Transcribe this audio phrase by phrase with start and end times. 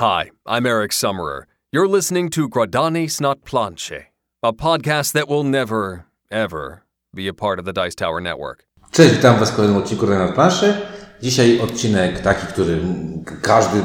[0.00, 1.44] Hi, I'm Eric Summerer.
[1.70, 4.06] You're listening to Gradanis Not Planche,
[4.42, 6.84] a podcast that will never, ever
[7.14, 8.64] be a part of the Dice Tower Network.
[8.92, 10.74] Cześć, witam Was w kolejnym odcinku na planszy.
[11.22, 12.80] Dzisiaj odcinek taki, który
[13.42, 13.82] każdy,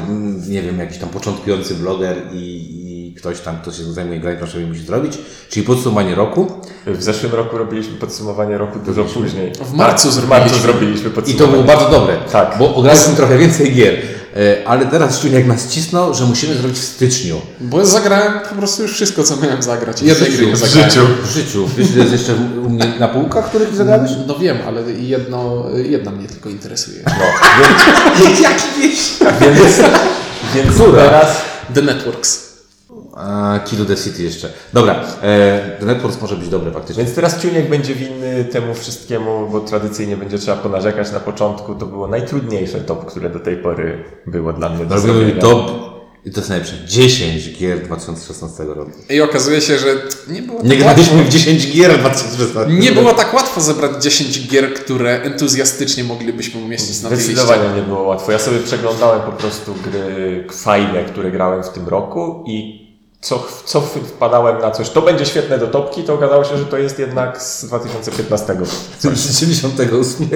[0.48, 2.36] nie wiem, jakiś tam początkujący vloger i,
[2.82, 2.85] i
[3.16, 5.18] ktoś tam, kto się zajmuje grami planszowymi musi zrobić,
[5.50, 6.46] czyli podsumowanie roku.
[6.86, 9.52] W zeszłym roku robiliśmy podsumowanie roku dużo później.
[9.64, 10.62] W marcu tak, w marcu zrobiliśmy.
[10.62, 11.52] zrobiliśmy I to podsumowanie.
[11.52, 12.56] było bardzo dobre, Tak.
[12.58, 13.94] bo ograliśmy trochę więcej gier.
[14.36, 17.40] E, Ale teraz Szczuniak nas cisnął, że musimy zrobić w styczniu.
[17.60, 20.02] Bo zagrałem po prostu już wszystko, co miałem zagrać.
[20.02, 21.00] Jednej gry nie w życiu.
[21.24, 21.68] W życiu.
[21.76, 22.34] Wiesz, ile jest jeszcze
[22.66, 24.10] u mnie na półkach, których zagrałeś?
[24.26, 26.98] No wiem, ale jedno, jedna mnie tylko interesuje.
[28.42, 29.10] Jak wieś?
[29.40, 29.76] Więc,
[30.54, 31.36] więc teraz
[31.74, 32.46] The Networks.
[33.16, 34.52] A, Kill the City jeszcze.
[34.72, 37.04] Dobra, e, The Networks może być dobre faktycznie.
[37.04, 41.74] Więc teraz Ciuniek będzie winny temu wszystkiemu, bo tradycyjnie będzie trzeba ponarzekać na początku.
[41.74, 45.40] To było najtrudniejsze top, które do tej pory było dla mnie do Robimy zrobienia.
[45.40, 45.70] top,
[46.24, 48.90] i to jest najlepsze, 10 gier 2016 roku.
[49.10, 49.86] I okazuje się, że
[50.28, 51.30] nie było Nie tak graliśmy łatwo.
[51.30, 57.02] w 10 gier 2016 Nie było tak łatwo zebrać 10 gier, które entuzjastycznie moglibyśmy umieścić
[57.02, 57.32] na tej liście.
[57.32, 58.32] Zdecydowanie nie było łatwo.
[58.32, 62.85] Ja sobie przeglądałem po prostu gry fajne, które grałem w tym roku i
[63.20, 66.78] co, co wpadałem na coś, to będzie świetne do topki, to okazało się, że to
[66.78, 68.56] jest jednak z 2015.
[69.00, 70.28] Z 98.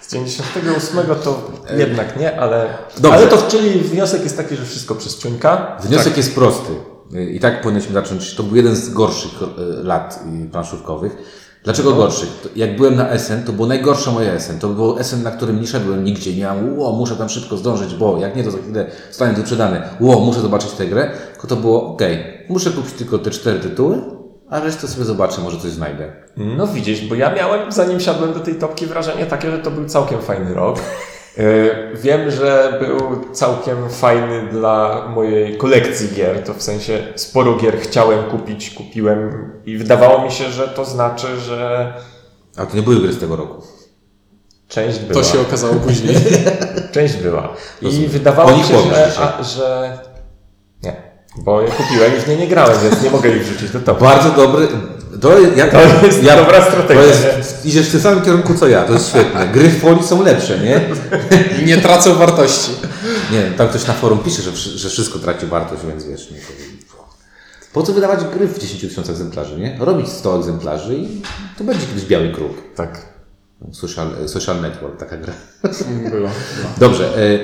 [0.00, 3.18] Z 98 to jednak nie, ale, Dobrze.
[3.18, 5.76] ale to czyli wniosek jest taki, że wszystko przez ciuńka.
[5.82, 6.72] Wniosek jest prosty.
[7.30, 8.34] I tak powinniśmy zacząć.
[8.34, 11.16] To był jeden z gorszych e, lat e, planszówkowych.
[11.64, 12.28] Dlaczego gorszych?
[12.42, 14.58] To Jak byłem na SN, to było najgorsze moje SN.
[14.58, 16.32] To było SN, na którym nie szedłem nigdzie.
[16.32, 19.88] Nie miałem, ło, muszę tam szybko zdążyć, bo jak nie, to za chwilę zostanie wyprzedane.
[20.00, 21.10] Ło, muszę zobaczyć tę grę.
[21.32, 23.98] Tylko to było, okej, muszę kupić tylko te cztery tytuły,
[24.50, 26.12] a resztę sobie zobaczę, może coś znajdę.
[26.36, 29.84] No widzisz, bo ja miałem, zanim siadłem do tej topki, wrażenie takie, że to był
[29.84, 30.78] całkiem fajny rok.
[31.36, 31.44] Yy,
[31.94, 38.24] Wiem, że był całkiem fajny dla mojej kolekcji gier, to w sensie sporo gier chciałem
[38.24, 41.92] kupić, kupiłem i wydawało mi się, że to znaczy, że
[42.56, 43.62] A to nie były gry z tego roku.
[44.68, 45.22] część była.
[45.22, 46.16] To się okazało później.
[46.92, 47.48] Część była.
[47.82, 48.10] I Rozumiem.
[48.10, 49.98] wydawało mi się, że, a, że...
[51.36, 54.04] Bo je kupiłem i w nie nie grałem, więc nie mogę ich wrzucić do topki.
[54.04, 54.68] Bardzo dobry.
[55.20, 58.92] To, ja, To jest dobra strategia, jest, idziesz w tym samym kierunku co ja, to
[58.92, 59.48] jest świetne.
[59.48, 60.80] Gry w folii są lepsze, nie?
[61.68, 62.70] Nie tracą wartości.
[63.32, 66.30] Nie, tam ktoś na forum pisze, że, że wszystko traci wartość, więc wiesz.
[66.30, 66.38] Nie,
[67.72, 69.76] po co wydawać gry w 10 tysiącach egzemplarzy, nie?
[69.80, 71.22] Robić 100 egzemplarzy i
[71.58, 72.52] to będzie kiedyś biały kruk.
[72.76, 73.09] Tak.
[73.72, 75.32] Social, social Network, taka gra.
[75.88, 76.10] Było.
[76.10, 76.28] było.
[76.78, 77.38] Dobrze, e,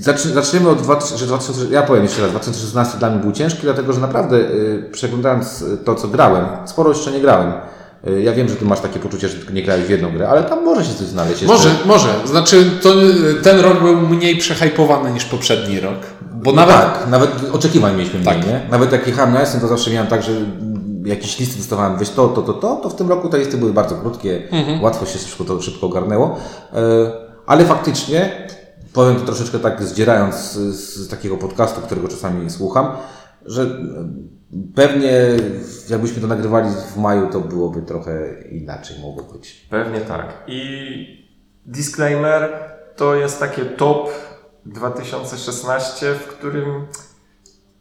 [0.00, 3.60] zacz- zaczniemy od 2000, że 2000, ja powiem jeszcze raz, 2016 dla mnie był ciężki,
[3.62, 4.42] dlatego że naprawdę e,
[4.92, 7.52] przeglądając to, co grałem, sporo jeszcze nie grałem.
[8.06, 10.42] E, Ja wiem, że ty masz takie poczucie, że nie grałeś w jedną grę, ale
[10.44, 11.42] tam może się coś znaleźć.
[11.42, 11.56] Jeszcze.
[11.56, 12.08] Może, może.
[12.24, 12.94] Znaczy, to,
[13.42, 15.96] ten rok był mniej przehypowany niż poprzedni rok.
[16.32, 18.46] Bo No nawet tak, nawet oczekiwań mieliśmy mniej, Tak.
[18.46, 18.60] nie?
[18.70, 20.32] Nawet jak jechałem na to zawsze miałem tak, że
[21.04, 23.72] jakieś listy dostawałem, weź to, to, to, to, to w tym roku te listy były
[23.72, 24.48] bardzo krótkie,
[24.82, 26.36] łatwo się szybko, to szybko ogarnęło,
[26.72, 27.12] E,
[27.46, 28.48] ale faktycznie,
[28.92, 32.86] powiem to troszeczkę tak zdzierając z, z takiego podcastu, którego czasami słucham,
[33.46, 33.68] że e,
[34.74, 35.12] pewnie
[35.88, 39.66] jakbyśmy to nagrywali w maju, to byłoby trochę inaczej mogło być.
[39.70, 40.44] Pewnie tak.
[40.46, 41.28] I
[41.66, 42.50] disclaimer,
[42.96, 44.10] to jest takie top
[44.66, 46.86] 2016, w którym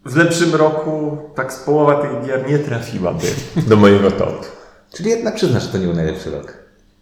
[0.06, 3.28] w lepszym roku tak z połowa tych gier nie trafiłaby
[3.68, 4.46] do mojego top.
[4.94, 6.54] Czyli jednak przyznasz, że to nie był najlepszy rok.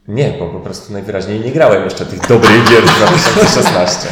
[0.08, 4.08] Nie, bo po prostu najwyraźniej nie grałem jeszcze tych dobrych gier z 2016.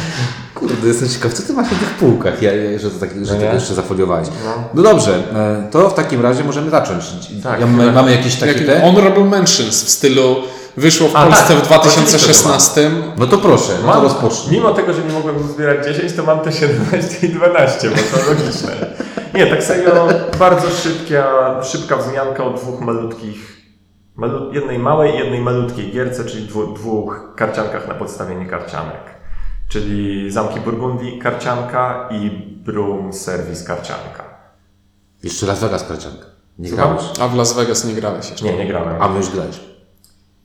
[0.54, 3.20] Kurde, jestem ciekaw, co ty masz na tych półkach, ja, ja, że, to tak, że
[3.20, 3.54] No tego nie?
[3.54, 4.28] jeszcze zafoliowałeś.
[4.44, 4.64] No.
[4.74, 7.04] No dobrze, e, to w takim razie możemy zacząć.
[7.42, 7.60] Tak.
[7.60, 8.80] ja, my, mamy jakieś takie jak te?
[8.80, 10.36] honorable mentions w stylu
[10.78, 12.90] wyszło w A, Polsce tak, w 2016.
[13.18, 14.58] No to proszę, no to rozpocznij.
[14.58, 18.30] mimo tego, że nie mogłem zbierać 10, to mam te 17 i 12, bo to
[18.30, 18.70] logiczne.
[19.34, 21.24] Nie, tak serio, bardzo szybka,
[21.62, 23.56] szybka wzmianka o dwóch malutkich,
[24.16, 29.18] malu, jednej małej i jednej malutkiej gierce, czyli dwu, dwóch karciankach na podstawie niekarcianek.
[29.68, 32.30] Czyli Zamki Burgundii karcianka i
[32.64, 34.24] Broom Service karcianka.
[35.22, 36.26] Jeszcze Las Vegas karcianka.
[36.58, 36.88] Nie Słucham?
[36.96, 37.10] grałeś?
[37.20, 38.44] A w Las Vegas nie grałeś jeszcze.
[38.44, 39.02] Nie, nie grałem.
[39.02, 39.60] A my już grałeś.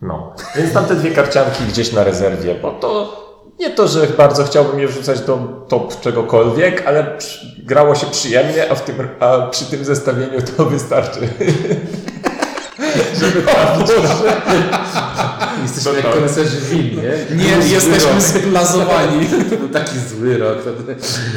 [0.03, 3.23] No, więc tam te dwie karcianki gdzieś na rezerwie, bo to
[3.59, 7.17] nie to, że bardzo chciałbym je wrzucać do top czegokolwiek, ale
[7.57, 11.19] grało się przyjemnie, a, tym, a przy tym zestawieniu to wystarczy.
[13.19, 13.87] Żeby trafić
[15.63, 16.13] Jesteśmy jak tak.
[16.13, 17.35] koneserzy win, nie?
[17.45, 18.21] Nie, zły jesteśmy
[19.57, 20.57] był taki zły rok.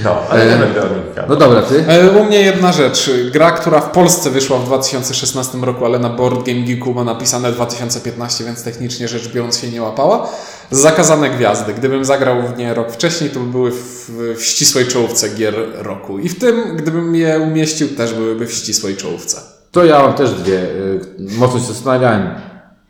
[0.05, 1.27] No, ale nie E.
[1.29, 1.85] No dobra, ty?
[1.89, 3.11] E, U mnie jedna rzecz.
[3.33, 7.53] Gra, która w Polsce wyszła w 2016 roku, ale na Board Game Geeku ma napisane
[7.53, 10.29] 2015, więc technicznie rzecz biorąc się nie łapała.
[10.71, 11.75] Zakazane Gwiazdy.
[11.75, 16.19] Gdybym zagrał w nie rok wcześniej, to by były w, w ścisłej czołówce gier roku.
[16.19, 19.41] I w tym, gdybym je umieścił, też byłyby w ścisłej czołówce.
[19.73, 20.59] To ja mam też dwie.
[20.59, 21.01] y,
[21.39, 22.31] Mocno się zastanawiałem.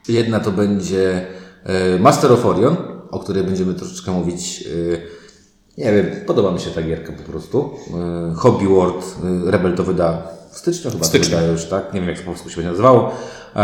[0.09, 1.27] Jedna to będzie
[1.97, 2.77] y, Master of Orion,
[3.11, 4.65] o której będziemy troszeczkę mówić.
[4.67, 5.03] y,
[5.79, 7.71] Nie wiem, podoba mi się ta gierka po prostu.
[8.33, 9.17] Y, Hobby World
[9.47, 10.23] Rebel to wyda
[10.53, 11.05] w styczniu chyba.
[11.05, 11.39] styczniu.
[11.53, 11.95] już, tak?
[11.95, 13.11] Nie wiem jak to po polsku się będzie nazywało.
[13.57, 13.61] E,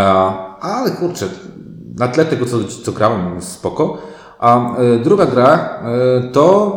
[0.61, 1.29] Ale kurczę,
[1.99, 3.99] na tle tego co, co grałem, spoko.
[4.39, 5.81] A druga gra
[6.33, 6.73] to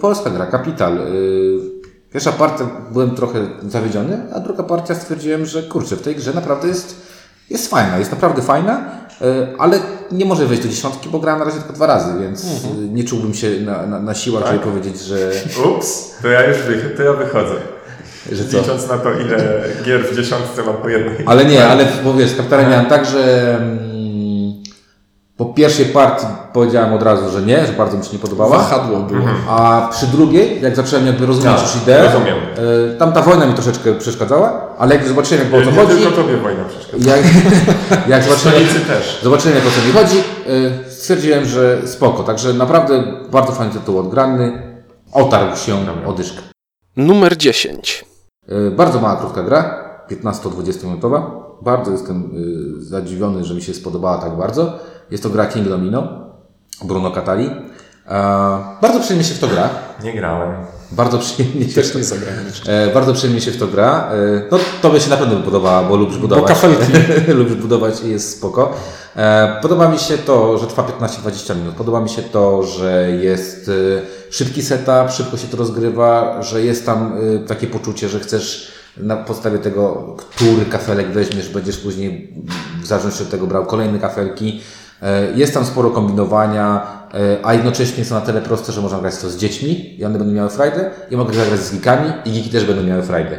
[0.00, 0.98] polska gra, Kapital.
[2.12, 6.68] Pierwsza partia byłem trochę zawiedziony, a druga partia stwierdziłem, że kurczę, w tej grze naprawdę
[6.68, 6.96] jest,
[7.50, 8.90] jest fajna, jest naprawdę fajna,
[9.58, 9.78] ale
[10.12, 12.48] nie może wejść do dziesiątki, bo grałem na razie tylko dwa razy, więc y,
[12.92, 15.30] nie czułbym się na, na, na siłach, żeby powiedzieć, że,
[15.76, 17.54] Ups, to ja już wych, to ja wychodzę.
[18.32, 18.58] że co.
[18.58, 21.16] Licząc na to, ile gier w dziesiątce mam po jednej.
[21.26, 23.78] Ale nie, ale bo wiesz, z kapitana miałem tak, że mm,
[25.36, 28.50] po pierwszej partii powiedziałem od razu, że nie, że bardzo mi się nie podobała.
[28.58, 29.26] Wahadło było.
[29.48, 32.36] A przy drugiej, jak zacząłem jakby rozumieć Tak, już ideę, rozumiem.
[32.94, 35.76] y, tam ta wojna mi troszeczkę przeszkadzała, ale jak zobaczyłem jak było o co nie
[35.86, 37.10] chodzi, tylko tobie wojna przeszkadza.
[37.16, 37.20] jak,
[38.08, 39.20] jak zobaczyłem, Stolicy też.
[39.22, 40.18] zobaczyłem jak o co mi chodzi,
[40.88, 42.22] y, stwierdziłem, że spoko.
[42.22, 44.62] Także naprawdę bardzo fajny tytuł odgrany,
[45.12, 45.76] otarł się
[46.06, 46.40] o dyszkę.
[46.96, 48.04] Numer 10.
[48.48, 51.30] Y, Bardzo mała, krótka gra, 15-20 minutowa.
[51.62, 52.30] Bardzo jestem
[52.78, 54.78] y, zadziwiony, że mi się spodobała tak bardzo.
[55.10, 56.08] Jest to gra King Domino,
[56.84, 57.50] Bruno Catali.
[58.82, 59.68] Bardzo przyjemnie się w to gra.
[60.02, 60.54] Nie grałem.
[60.92, 62.84] Bardzo przyjemnie się, jeszcze.
[62.84, 64.10] e, bardzo przyjemnie się w to gra.
[64.12, 66.48] E, no, tobie się na pewno podoba, bo lubisz budować.
[66.48, 66.92] kafelki.
[67.38, 68.72] lubisz budować i jest spoko.
[69.16, 71.74] E, podoba mi się to, że trwa 15-20 minut.
[71.74, 76.86] Podoba mi się to, że jest e, szybki setup, szybko się to rozgrywa, że jest
[76.86, 82.34] tam e, takie poczucie, że chcesz na podstawie tego, który kafelek weźmiesz, będziesz później
[82.82, 84.60] w zależności od tego brał kolejne kafelki.
[85.04, 89.16] E, Jest tam sporo kombinowania, e, a jednocześnie są na tyle proste, że można grać
[89.18, 90.90] to z dziećmi i one będą miały frajdę.
[91.10, 93.38] I mogę zagrać z geekami i geeki też będą miały frajdę.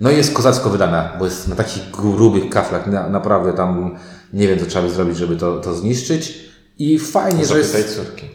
[0.00, 3.98] No i jest kozacko wydana, bo jest na takich grubych kaflach, na, naprawdę tam
[4.32, 6.38] nie wiem co trzeba by zrobić, żeby to, to zniszczyć.
[6.78, 7.96] I fajnie, że jest...
[7.96, 8.26] córki.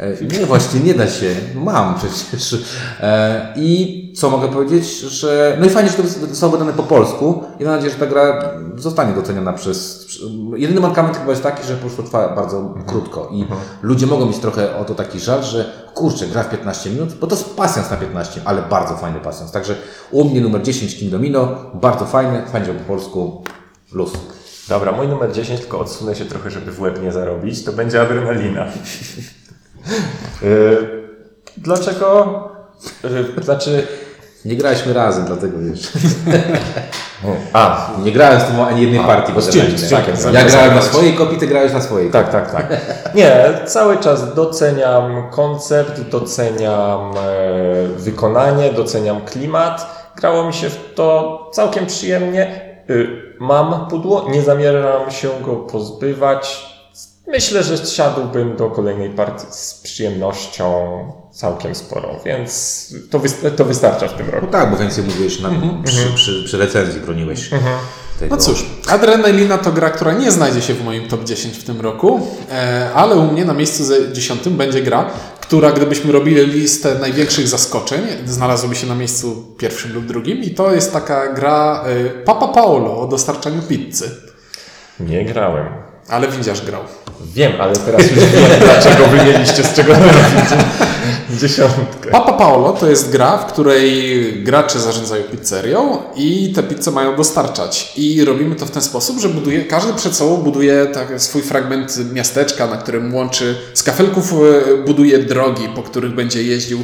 [0.00, 1.34] E, Nie, właśnie nie da się.
[1.54, 2.64] Mam przecież.
[3.00, 5.56] E, I co mogę powiedzieć, że.
[5.60, 8.52] No i fajnie, że to zostało wydane po polsku i mam nadzieję, że ta gra
[8.76, 10.08] zostanie doceniona przez.
[10.56, 13.44] Jedyny mankament chyba jest taki, że po prostu trwa bardzo krótko i
[13.82, 17.26] ludzie mogą mieć trochę o to taki żal, że kurczę, gra w 15 minut, bo
[17.26, 19.52] to jest pasjans na 15, ale bardzo fajny pasjans.
[19.52, 19.74] Także
[20.10, 23.42] u mnie numer 10 King Domino, bardzo fajny, fajnie, po polsku
[23.92, 24.10] luz.
[24.68, 28.02] Dobra, mój numer 10, tylko odsunę się trochę, żeby w łeb nie zarobić, to będzie
[28.02, 28.66] adrenalina.
[30.42, 31.02] Yy,
[31.56, 32.48] dlaczego?
[33.04, 33.86] Yy, znaczy...
[34.44, 35.88] Nie graliśmy razem, dlatego wiesz.
[37.52, 39.32] A, Nie grałem z tym ani jednej partii.
[39.32, 42.10] bo z czymś, tak, tak, ja grałem na swojej kopii, ty grałeś na swojej.
[42.10, 42.80] tak, tak, tak.
[43.14, 49.86] Nie, cały czas doceniam koncept, doceniam e, wykonanie, doceniam klimat.
[50.16, 52.60] Grało mi się w to całkiem przyjemnie.
[52.90, 53.08] Y,
[53.40, 56.70] mam pudło, nie zamierzam się go pozbywać.
[57.30, 60.88] Myślę, że siadłbym do kolejnej partii z przyjemnością
[61.32, 63.20] całkiem sporą, więc to,
[63.56, 64.46] to wystarcza w tym roku.
[64.46, 67.50] No tak, bo więcej mówiłeś na, Mhm, przy, przy, przy recenzji, broniłeś
[68.18, 68.34] tego.
[68.36, 71.80] No cóż, Adrenalina to gra, która nie znajdzie się w moim top 10 w tym
[71.80, 72.20] roku,
[72.52, 75.10] e, ale u mnie na miejscu ze- 10 będzie gra,
[75.40, 80.74] która gdybyśmy robili listę największych zaskoczeń, znalazłaby się na miejscu pierwszym lub drugim i to
[80.74, 84.10] jest taka gra e, Papa Paolo o dostarczaniu pizzy.
[85.00, 85.89] Nie grałem.
[86.10, 86.82] Ale windziarz grał.
[87.34, 89.92] Wiem, ale teraz już wiem, dlaczego wy mieliście z czego
[91.40, 92.10] dziesiątkę.
[92.10, 97.92] Papa Paolo to jest gra, w której gracze zarządzają pizzerią i te pizze mają dostarczać.
[97.96, 102.12] I robimy to w ten sposób, że buduje, każdy przed sobą buduje tak swój fragment
[102.12, 106.80] miasteczka, na którym łączy, z kafelków e, buduje drogi, po których będzie jeździł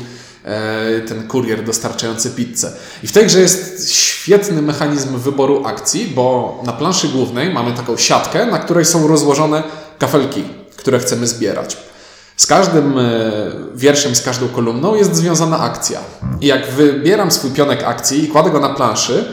[1.08, 2.72] ten kurier dostarczający pizzę.
[3.02, 7.96] I w tej grze jest świetny mechanizm wyboru akcji, bo na planszy głównej mamy taką
[7.96, 9.62] siatkę, na której są rozłożone
[9.98, 10.44] kafelki,
[10.76, 11.76] które chcemy zbierać.
[12.36, 13.02] Z każdym e,
[13.74, 16.00] wierszem, z każdą kolumną jest związana akcja.
[16.40, 19.24] I jak wybieram swój pionek akcji i kładę go na planszy,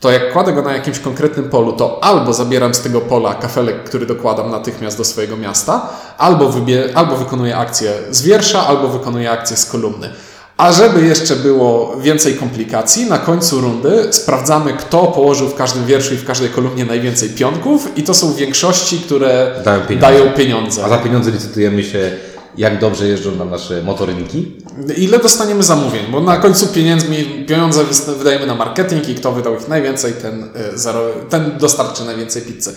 [0.00, 3.84] to jak kładę go na jakimś konkretnym polu, to albo zabieram z tego pola kafelek,
[3.84, 5.88] który dokładam natychmiast do swojego miasta,
[6.18, 6.52] albo,
[6.94, 10.10] albo wykonuję akcję z wiersza, albo wykonuję akcję z kolumny.
[10.58, 16.14] A żeby jeszcze było więcej komplikacji, na końcu rundy sprawdzamy, kto położył w każdym wierszu
[16.14, 20.00] i w każdej kolumnie najwięcej pionków i to są większości, które Dają pieniądze.
[20.00, 20.84] Dają pieniądze.
[20.84, 22.10] A za pieniądze licytujemy się,
[22.56, 24.52] jak dobrze jeżdżą nam nasze motorynki.
[24.96, 26.02] Ile dostaniemy zamówień?
[26.10, 27.84] Bo na końcu pieniędzmi, pieniądze
[28.18, 31.00] wydajemy na marketing i kto wydał ich najwięcej, ten, zaro,
[31.30, 32.74] ten dostarczy najwięcej pizzy.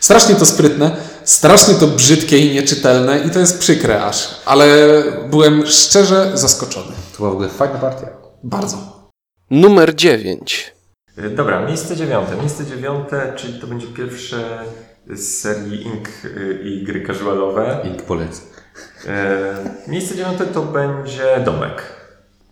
[0.00, 4.88] Strasznie to sprytne, strasznie to brzydkie i nieczytelne i to jest przykre aż, ale
[5.30, 7.01] byłem szczerze zaskoczony.
[7.22, 8.06] Była w ogóle fajna partia.
[8.44, 8.76] Bardzo.
[9.50, 10.74] Numer 9.
[11.18, 12.36] Y, Dobra, miejsce dziewiąte.
[12.36, 14.58] Miejsce dziewiąte, czyli to będzie pierwsze
[15.10, 17.80] z serii Ink y, i gry casualowe.
[17.84, 18.42] Ink polecę.
[19.86, 21.82] Y, Miejsce dziewiąte to będzie domek.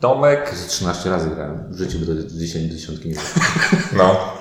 [0.00, 1.72] Domek, Z 13 razy grałem.
[1.72, 3.14] W życiu by do 10 dziesiątki nie
[3.98, 4.34] no.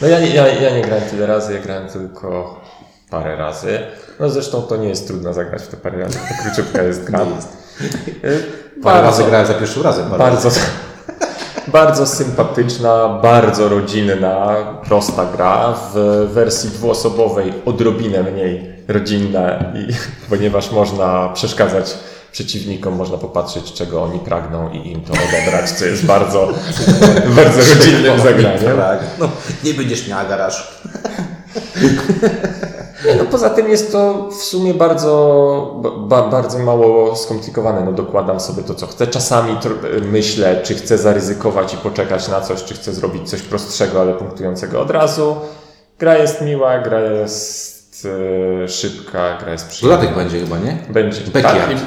[0.00, 2.60] No ja, nie- ja, ja nie grałem tyle razy, ja grałem tylko
[3.10, 3.78] parę razy.
[4.20, 7.26] No zresztą to nie jest trudno zagrać w te parę razy, to króciutka jest gra.
[8.82, 10.10] Parę razy Bardzo, grałem za pierwszym razem.
[10.10, 10.50] Parę bardzo,
[11.78, 19.86] bardzo sympatyczna, bardzo rodzinna, prosta gra w wersji dwuosobowej, odrobinę mniej rodzinna, i,
[20.30, 21.94] ponieważ można przeszkadzać
[22.32, 26.48] przeciwnikom, można popatrzeć, czego oni pragną i im to odebrać, co jest bardzo,
[27.36, 28.76] bardzo rodzinnym zagraniem.
[28.76, 29.00] Tak.
[29.18, 29.28] No,
[29.64, 30.24] nie będziesz miała
[33.04, 33.24] garażu.
[33.24, 37.80] No poza tym jest to w sumie bardzo, ba, bardzo mało skomplikowane.
[37.80, 39.06] No dokładam sobie to, co chcę.
[39.06, 44.00] Czasami tr- myślę, czy chcę zaryzykować i poczekać na coś, czy chcę zrobić coś prostszego,
[44.00, 45.36] ale punktującego od razu.
[45.98, 48.08] Gra jest miła, gra jest
[48.64, 49.96] e, szybka, gra jest przyjemna.
[49.96, 50.78] Dodatek będzie chyba, nie?
[50.90, 51.20] Będzie.
[51.20, 51.70] Backyard.
[51.70, 51.78] Tak,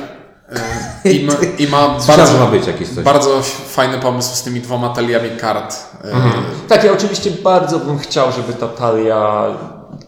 [1.05, 3.03] I, i, ma, i ma że ma bardzo, być jakieś coś.
[3.03, 5.75] bardzo fajny pomysł z tymi dwoma taliami kart.
[6.03, 6.07] E,
[6.67, 9.45] tak, ja oczywiście bardzo bym chciał, żeby ta talia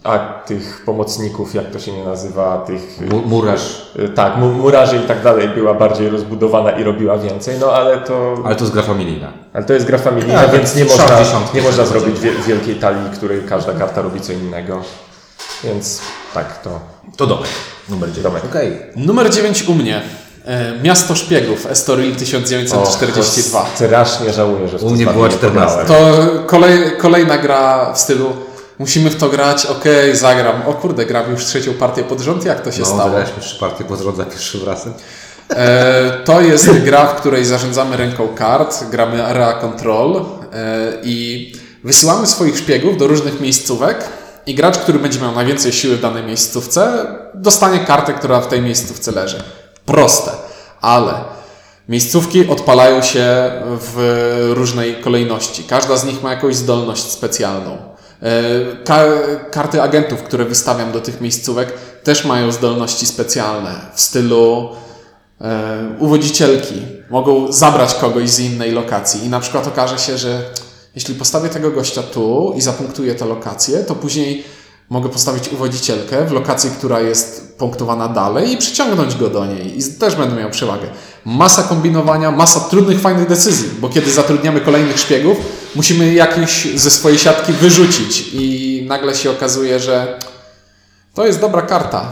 [0.04, 3.92] a tych pomocników, jak to się nie nazywa, tych Mu- Murarz.
[4.00, 7.98] Y, Tak, mu- murarzy i tak dalej była bardziej rozbudowana i robiła więcej, no ale
[7.98, 9.34] to, Ale to jest gra familijna.
[9.54, 11.06] ale to jest gra familijna, Tak, więc nie można,
[11.54, 14.82] nie można zrobić wie, wielkiej talii, której każda karta robi co innego.
[15.64, 16.02] Więc
[16.34, 16.80] tak, to
[17.18, 17.48] To domek.
[17.90, 18.24] Numer 9.
[18.24, 18.46] Domek.
[18.46, 18.78] Okej.
[18.96, 20.02] Numer 9 u mnie.
[20.46, 23.62] E, Miasto Szpiegów, Estoril 1942.
[23.62, 25.78] Och, strasznie żałuję, że w to U mnie była nie 14.
[25.80, 26.18] pograłem.
[26.18, 28.26] To kolej, kolejna gra w stylu
[28.80, 30.62] musimy w to grać, okej, zagram.
[30.68, 33.04] O kurde, gram już trzecią partię pod rząd, jak to się No, stało?
[33.04, 34.94] zagraliśmy trzy partie pod rząd za pierwszym razem.
[35.50, 40.24] E, to jest gra, w której zarządzamy ręką kart, gramy area control e,
[41.04, 41.52] i
[41.84, 44.04] wysyłamy swoich szpiegów do różnych miejscówek
[44.46, 48.62] i gracz, który będzie miał najwięcej siły w danej miejscówce, dostanie kartę, która w tej
[48.62, 49.44] miejscówce leży.
[49.86, 50.32] Proste,
[50.82, 51.14] ale
[51.90, 55.64] miejscówki odpalają się w różnej kolejności.
[55.64, 57.78] Każda z nich ma jakąś zdolność specjalną.
[58.24, 59.06] E, Ka
[59.52, 61.74] karty agentów, które wystawiam do tych miejscówek,
[62.04, 64.70] też mają zdolności specjalne w stylu
[65.42, 66.82] e, uwodzicielki.
[67.10, 69.26] Mogą zabrać kogoś z innej lokacji.
[69.26, 70.42] I na przykład okaże się, że
[70.96, 74.44] jeśli postawię tego gościa tu i zapunktuję tę lokację, to później
[74.90, 79.84] mogę postawić uwodzicielkę w lokacji, która jest punktowana dalej i przyciągnąć go do niej i
[79.84, 80.88] też będę miał przewagę.
[81.26, 85.38] Masa kombinowania, masa trudnych, fajnych decyzji, bo kiedy zatrudniamy kolejnych szpiegów,
[85.76, 90.20] musimy jakiś ze swojej siatki wyrzucić i nagle się okazuje, że
[91.14, 92.12] to jest dobra karta,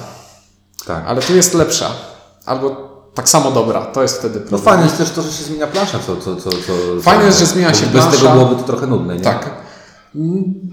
[0.88, 1.04] Tak.
[1.08, 1.92] ale tu jest lepsza.
[2.46, 3.82] Albo tak samo dobra.
[3.86, 4.62] To jest wtedy No problem.
[4.64, 6.16] fajne jest też to, że się zmienia plansza, co...
[6.16, 8.12] co, co, co Fajne jest, że zmienia się Bez plansza.
[8.12, 9.22] tego byłoby to trochę nudne, nie?
[9.22, 9.50] Tak.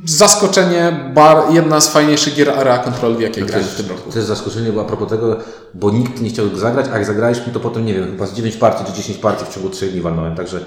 [0.05, 4.11] Zaskoczenie, bar, jedna z fajniejszych gier area control, w jakiej grałem w tym roku.
[4.11, 5.37] To jest zaskoczenie było a propos tego,
[5.75, 8.57] bo nikt nie chciał zagrać, a jak zagraliśmy, to potem, nie wiem, chyba z 9
[8.57, 10.61] partii czy 10 partii w ciągu 3 dni walnąłem, także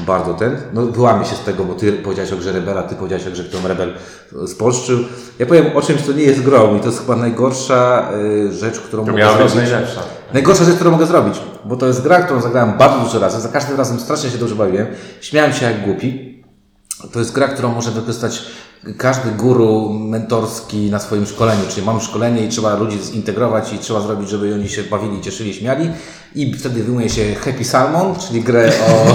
[0.00, 0.56] bardzo ten.
[0.72, 3.44] No wyłamię się z tego, bo ty powiedziałeś o grze Rebela, ty powiedziałeś o grze,
[3.44, 3.92] którą Rebel
[4.46, 4.98] spolszczył.
[5.38, 8.08] Ja powiem o czymś, co nie jest grą i to jest chyba najgorsza
[8.48, 9.70] y, rzecz, którą To mogę miała być zrobić.
[9.70, 10.00] najlepsza.
[10.32, 13.48] Najgorsza rzecz, którą mogę zrobić, bo to jest gra, którą zagrałem bardzo dużo razy, za
[13.48, 14.86] każdym razem strasznie się dobrze bawiłem,
[15.20, 16.33] śmiałem się jak głupi.
[17.12, 18.42] To jest gra, którą może wykorzystać
[18.98, 21.62] każdy guru mentorski na swoim szkoleniu.
[21.68, 25.54] Czyli mam szkolenie i trzeba ludzi zintegrować i trzeba zrobić, żeby oni się bawili, cieszyli,
[25.54, 25.90] śmiali.
[26.34, 29.14] I wtedy wyjmuje się Happy Salmon, czyli grę o...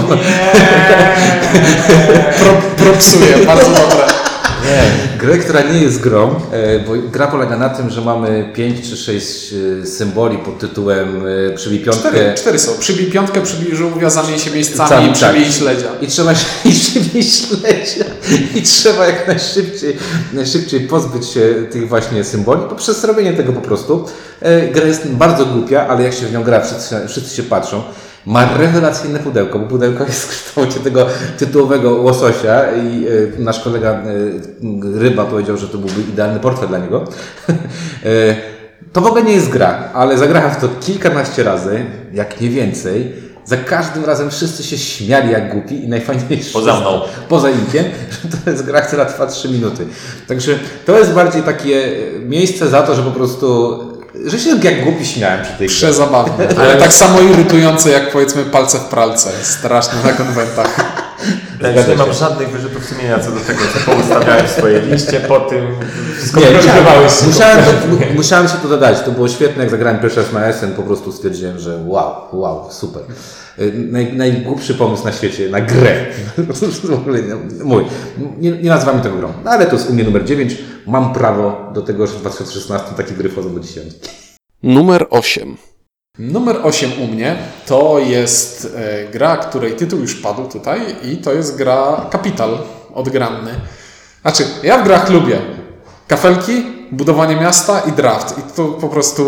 [2.38, 4.19] Pro, propsuje, bardzo dobre.
[5.18, 8.96] Grę, która nie jest grą, e, bo gra polega na tym, że mamy 5 czy
[8.96, 12.08] 6 symboli pod tytułem e, przybij piątkę.
[12.08, 12.78] Cztery, cztery są.
[12.78, 15.52] Przybij piątkę, przybij żółwia, zamień się miejscami Sami, i przybij tak.
[15.52, 15.88] śledzia.
[16.00, 18.04] I trzeba się i szybciej śledzie.
[18.54, 19.96] I trzeba jak najszybciej,
[20.32, 24.08] najszybciej pozbyć się tych właśnie symboli poprzez robienie tego po prostu.
[24.40, 27.82] E, Gra jest bardzo głupia, ale jak się w nią gra, wszyscy, wszyscy się patrzą.
[28.26, 31.06] Ma rewelacyjne pudełko, bo pudełko jest w kształcie tego
[31.38, 34.02] tytułowego łososia i e, nasz kolega e,
[34.98, 37.04] Ryba powiedział, że to byłby idealny portfel dla niego.
[38.04, 38.36] E,
[38.92, 43.12] to w ogóle nie jest gra, ale zagrałem w to kilkanaście razy, jak nie więcej.
[43.44, 46.52] Za każdym razem wszyscy się śmiali jak głupi i najfajniejsze.
[46.52, 47.00] Poza mną.
[47.28, 47.84] Poza Inkiem,
[48.22, 49.86] że to jest gra, która trwa 3 minuty.
[50.28, 53.78] Także to jest bardziej takie miejsce za to, że po prostu,
[54.26, 55.76] że się jak głupi śmiałem przy tej grze.
[55.76, 59.30] Przezabawne, ale tak samo irytujące jak powiedzmy palce w pralce.
[59.42, 61.00] Straszne na konwentach.
[61.62, 65.20] Ja już nie mam żadnych wyrzutów sumienia co do tego, co poustawiałem w swojej liście
[65.20, 65.64] po tym,
[66.20, 67.26] Nie, skontrolowałeś się.
[67.26, 67.58] musiałem,
[67.90, 69.00] mu- musiałem się to dodać.
[69.04, 72.68] To było świetne, jak zagrałem pierwszy raz na SN, po prostu stwierdziłem, że wow, wow,
[72.70, 73.02] super.
[73.58, 76.06] Y, Naj, najgłupszy pomysł na świecie, na grę.
[76.84, 77.84] w ogóle nie- mój.
[78.38, 79.32] Nie, nie nazywamy tego grą.
[79.44, 80.56] No, ale to jest u mnie numer 9.
[80.86, 84.10] Mam prawo do tego, że w 2016 takie gry wchodzą do dziesiątki.
[84.62, 85.56] Numer 8.
[86.18, 91.32] Numer 8 u mnie to jest e, gra, której tytuł już padł tutaj i to
[91.32, 92.58] jest gra Capital
[92.94, 93.54] odgranny.
[94.22, 95.40] Znaczy, ja w grach lubię
[96.08, 98.38] kafelki, budowanie miasta i draft.
[98.38, 99.22] I to po prostu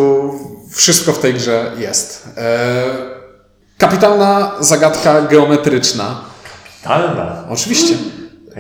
[0.70, 2.28] wszystko w tej grze jest.
[2.36, 2.84] E,
[3.78, 6.20] kapitalna zagadka geometryczna.
[6.84, 7.44] Talna.
[7.48, 7.94] Oczywiście.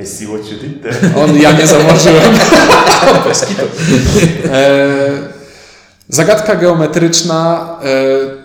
[0.02, 1.22] I see what you did there.
[1.22, 2.32] On, ja nie zauważyłem.
[3.28, 3.62] Bez kitu.
[4.52, 4.88] E,
[6.08, 7.68] zagadka geometryczna.
[7.84, 8.42] E,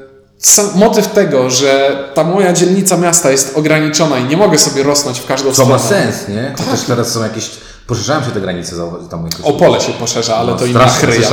[0.76, 5.26] motyw tego, że ta moja dzielnica miasta jest ograniczona i nie mogę sobie rosnąć w
[5.26, 6.04] każdą Co ma stronę.
[6.04, 6.56] sens, nie?
[6.58, 7.50] Chociaż teraz są jakieś...
[7.88, 8.76] Poszerzają się te granice,
[9.10, 9.46] tam jakoś...
[9.46, 11.30] Opole się poszerza, ale No, to inna chryja.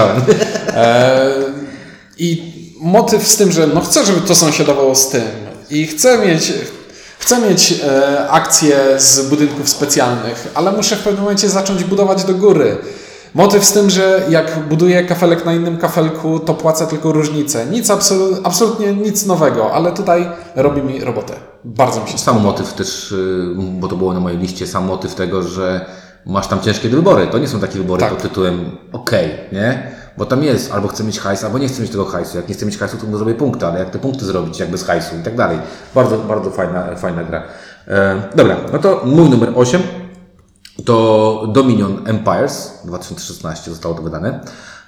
[0.68, 1.30] E,
[2.18, 5.22] I motyw z tym, że no chcę, żeby to sąsiadowało z tym
[5.70, 6.52] i chcę mieć,
[7.18, 12.34] chcę mieć e, akcje z budynków specjalnych, ale muszę w pewnym momencie zacząć budować do
[12.34, 12.76] góry.
[13.34, 17.66] Motyw z tym, że jak buduję kafelek na innym kafelku, to płacę tylko różnicę.
[17.66, 21.34] Nic, absolu- absolutnie nic nowego, ale tutaj robi mi robotę.
[21.64, 25.14] Bardzo mi się Sam motyw też, y, bo to było na mojej liście, sam motyw
[25.14, 25.86] tego, że
[26.26, 27.26] masz tam ciężkie wybory.
[27.26, 28.10] To nie są takie wybory Tak.
[28.10, 29.92] pod tytułem okej, nie?
[30.18, 32.36] Bo tam jest, albo chcę mieć hajs, albo nie chcę mieć tego hajsu.
[32.36, 34.84] Jak nie chcę mieć hajsu, to zrobię punkty, ale jak te punkty zrobić, jak bez
[34.84, 35.58] hajsu i tak dalej.
[35.94, 37.42] Bardzo, bardzo fajna, fajna gra.
[37.88, 39.82] E, dobra, no to mój numer 8
[40.84, 44.40] to Dominion Empires 2016 zostało to wydane.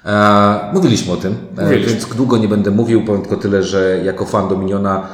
[0.05, 1.93] E, mówiliśmy o tym, e, Mówiliśmy.
[1.93, 5.07] więc długo nie będę mówił, powiem tylko tyle, że jako fan Dominiona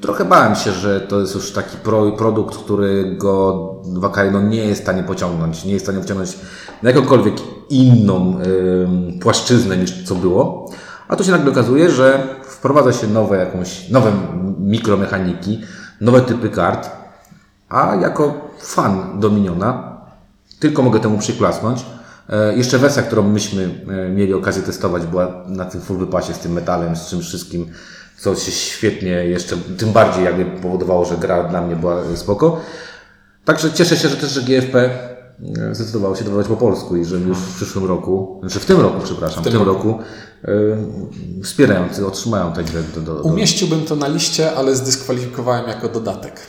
[0.00, 4.84] trochę bałem się, że to jest już taki pro, produkt, którego Wakaino nie jest w
[4.84, 6.38] stanie pociągnąć, nie jest w stanie wciągnąć
[6.82, 7.34] na jakąkolwiek
[7.70, 8.38] inną
[8.84, 10.70] ym, płaszczyznę niż co było.
[11.08, 14.12] A tu się nagle okazuje, że wprowadza się nowe jakąś, nowe
[14.58, 15.60] mikromechaniki,
[16.00, 16.90] nowe typy kart,
[17.68, 19.96] a jako fan Dominiona
[20.60, 21.86] tylko mogę temu przyklasnąć.
[22.28, 26.38] E, jeszcze wersja, którą myśmy e, mieli okazję testować, była na tym full wypasie z
[26.38, 27.66] tym metalem, z czym wszystkim,
[28.18, 32.60] co się świetnie jeszcze, tym bardziej jakby powodowało, że gra dla mnie była e, spoko.
[33.44, 34.90] Także cieszę się, że też, że GFP
[35.58, 38.80] e, zdecydowało się wydawać po polsku i że już w przyszłym roku, znaczy w tym
[38.80, 39.98] roku, przepraszam, w tym, roku,
[40.44, 40.48] e,
[41.42, 46.40] wspierający otrzymają tę grę do, do, do, Umieściłbym to na liście, ale zdyskwalifikowałem jako dodatek.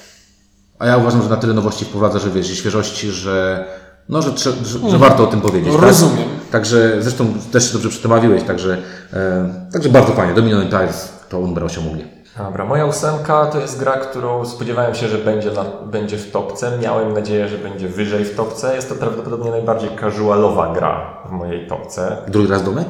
[0.80, 3.66] A ja uważam, że na tyle nowości wprowadza, że wiesz, i świeżości, że,
[4.10, 4.54] no, że, że,
[4.90, 5.74] że warto o tym powiedzieć.
[5.74, 5.82] tak?
[5.82, 6.30] Rozumiem.
[6.52, 8.78] Także zresztą też się dobrze przedstawiłeś, także,
[9.14, 10.34] e, także bardzo fajnie.
[10.34, 12.18] Dominion Empires to numer 8 u mnie.
[12.38, 16.78] Dobra, moja ósemka to jest gra, którą spodziewałem się, że będzie, na, będzie w topce.
[16.82, 18.76] Miałem nadzieję, że będzie wyżej w topce.
[18.76, 22.18] Jest to prawdopodobnie najbardziej casualowa gra w mojej topce.
[22.28, 22.88] Drugi raz domek?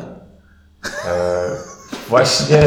[1.08, 1.50] E,
[2.10, 2.60] właśnie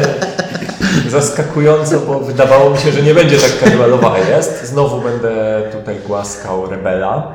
[1.09, 4.65] zaskakująco, bo wydawało mi się, że nie będzie tak casualowa, a jest.
[4.65, 7.35] Znowu będę tutaj głaskał Rebela.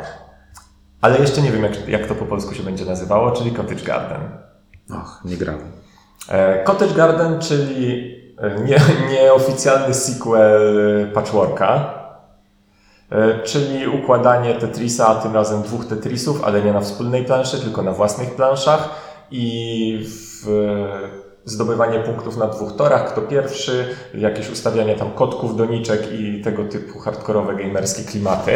[1.01, 4.21] Ale jeszcze nie wiem, jak, jak to po polsku się będzie nazywało, czyli Cottage Garden.
[4.91, 5.71] Och, nie grałem.
[6.29, 8.15] E, Cottage Garden, czyli
[8.65, 8.79] nie,
[9.11, 11.93] nieoficjalny sequel e, Patchworka,
[13.11, 17.91] e, czyli układanie Tetrisa, tym razem dwóch Tetrisów, ale nie na wspólnej planszy, tylko na
[17.91, 18.89] własnych planszach
[19.31, 26.11] i w, e, zdobywanie punktów na dwóch torach, kto pierwszy, jakieś ustawianie tam kotków, doniczek
[26.11, 28.51] i tego typu hardkorowe gamerskie klimaty.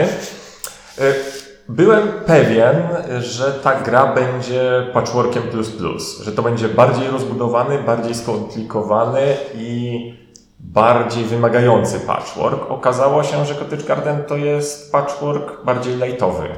[1.69, 2.75] Byłem pewien,
[3.19, 9.21] że ta gra będzie patchworkiem plus plus, że to będzie bardziej rozbudowany, bardziej skomplikowany
[9.53, 10.13] i
[10.59, 12.71] bardziej wymagający patchwork.
[12.71, 16.49] Okazało się, że Cottage Garden to jest patchwork bardziej lightowy.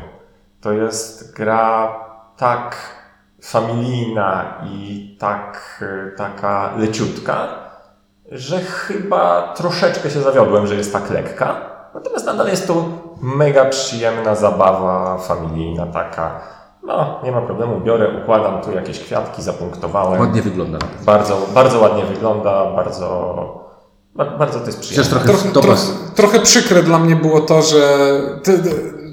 [0.61, 1.95] To jest gra
[2.37, 2.75] tak
[3.43, 5.83] familijna i tak
[6.17, 7.47] taka leciutka,
[8.31, 11.55] że chyba troszeczkę się zawiodłem, że jest tak lekka.
[11.93, 16.41] Natomiast nadal jest to mega przyjemna zabawa familijna taka.
[16.83, 20.19] No, nie ma problemu, biorę, układam tu jakieś kwiatki, zapunktowałem.
[20.19, 20.77] Ładnie wygląda.
[21.05, 23.07] Bardzo, bardzo ładnie wygląda, bardzo,
[24.15, 25.09] ba- bardzo to jest przyjemne.
[25.09, 25.75] trochę Trochę, trochę,
[26.15, 28.11] trochę przykre dla mnie było to, że
[28.43, 28.59] ty,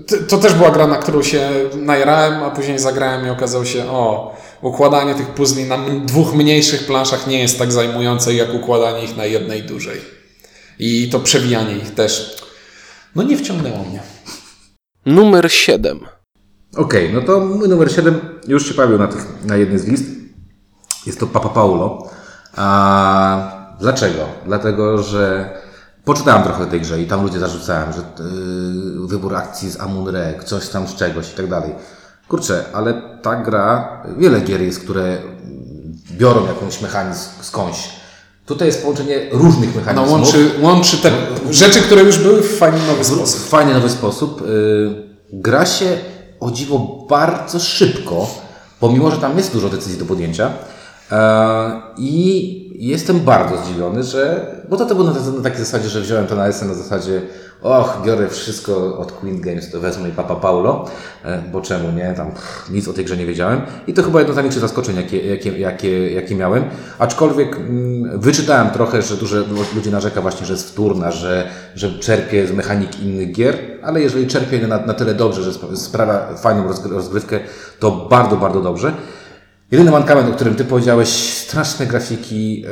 [0.06, 3.90] ty, to też była gra, na którą się najrałem, a później zagrałem i okazało się,
[3.90, 9.16] o, układanie tych puzli na dwóch mniejszych planszach nie jest tak zajmujące, jak układanie ich
[9.16, 10.00] na jednej dużej.
[10.78, 12.36] I to przewijanie ich też,
[13.14, 14.02] no nie wciągnęło mnie.
[15.06, 16.00] Numer 7.
[16.76, 20.04] Okej, no to mój numer 7 już się pojawił na, tych, na jednej z list.
[21.06, 22.10] Jest to Papa Paulo.
[22.56, 24.26] A dlaczego?
[24.46, 25.50] Dlatego, że
[26.04, 30.44] poczytałem trochę o tej grze i tam ludzie zarzucałem, że yy, wybór akcji z Amun-Re,
[30.44, 31.74] coś tam z czegoś i tak dalej.
[32.28, 35.18] Kurczę, ale ta gra, wiele gier jest, które
[36.10, 37.90] biorą jakąś mechanizm skądś.
[38.48, 40.10] Tutaj jest połączenie różnych No, mechanizmów.
[40.12, 41.10] łączy, łączy te
[41.50, 43.40] rzeczy, które już były w fajny nowy sposób.
[43.40, 44.40] W fajny, nowy sposób.
[44.40, 45.98] Yy, gra się
[46.40, 48.26] o dziwo bardzo szybko,
[48.80, 50.50] pomimo, że tam jest dużo decyzji do podjęcia.
[51.12, 54.46] E, I jestem bardzo zdziwiony, że.
[54.70, 57.22] Bo to, to było na, na takiej zasadzie, że wziąłem to na SN na zasadzie,
[57.62, 60.84] och, biorę wszystko od Queen Games, to wezmę i Papa Paulo,
[61.24, 62.14] e, bo czemu nie?
[62.16, 63.60] Tam pff, nic o tej grze nie wiedziałem.
[63.86, 66.64] I to chyba jedno z największych zaskoczeń, jakie, jakie, jakie, jakie miałem.
[66.98, 69.36] Aczkolwiek mm, wyczytałem trochę, że dużo
[69.74, 74.26] ludzi narzeka właśnie, że jest wtórna, że, że czerpie z mechaniki innych gier, ale jeżeli
[74.26, 77.40] czerpie na, na tyle dobrze, że spra- sprawia fajną rozgry- rozgrywkę,
[77.78, 78.92] to bardzo, bardzo dobrze.
[79.70, 82.68] Jedyny mankament, o którym Ty powiedziałeś, straszne grafiki, yy,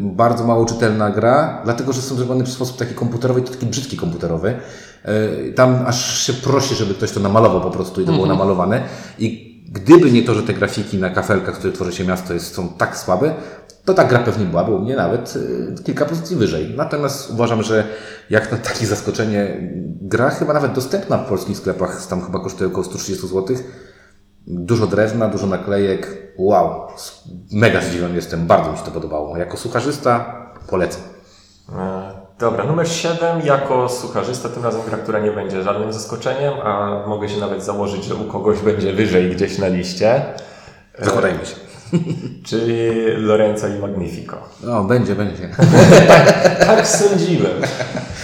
[0.00, 3.96] bardzo mało czytelna gra, dlatego że są zrobione w sposób taki komputerowy, to taki brzydki
[3.96, 4.54] komputerowy.
[5.04, 8.82] Yy, tam aż się prosi, żeby ktoś to namalował po prostu i to było namalowane.
[9.18, 12.54] I gdyby nie to, że te grafiki na kafelkach, z których tworzy się miasto, jest,
[12.54, 13.34] są tak słabe,
[13.84, 16.74] to ta gra pewnie byłaby u mnie nawet yy, kilka pozycji wyżej.
[16.76, 17.84] Natomiast uważam, że
[18.30, 19.70] jak na takie zaskoczenie,
[20.00, 23.56] gra chyba nawet dostępna w polskich sklepach, tam chyba kosztuje około 130 zł.
[24.46, 26.32] Dużo drewna, dużo naklejek.
[26.38, 26.86] Wow,
[27.52, 29.36] mega zdziwiony jestem, bardzo mi się to podobało.
[29.36, 30.34] Jako sucharzysta
[30.70, 31.02] polecam.
[31.78, 37.04] E, Dobra, numer 7 jako sucharzysta, tym razem gra, która nie będzie żadnym zaskoczeniem, a
[37.06, 40.22] mogę się nawet założyć, że u kogoś będzie wyżej gdzieś na liście,
[40.98, 41.54] Zakładajmy się.
[42.48, 44.36] czyli Lorenzo i Magnifico.
[44.72, 45.48] O, będzie, będzie.
[46.66, 47.52] Tak sądziłem.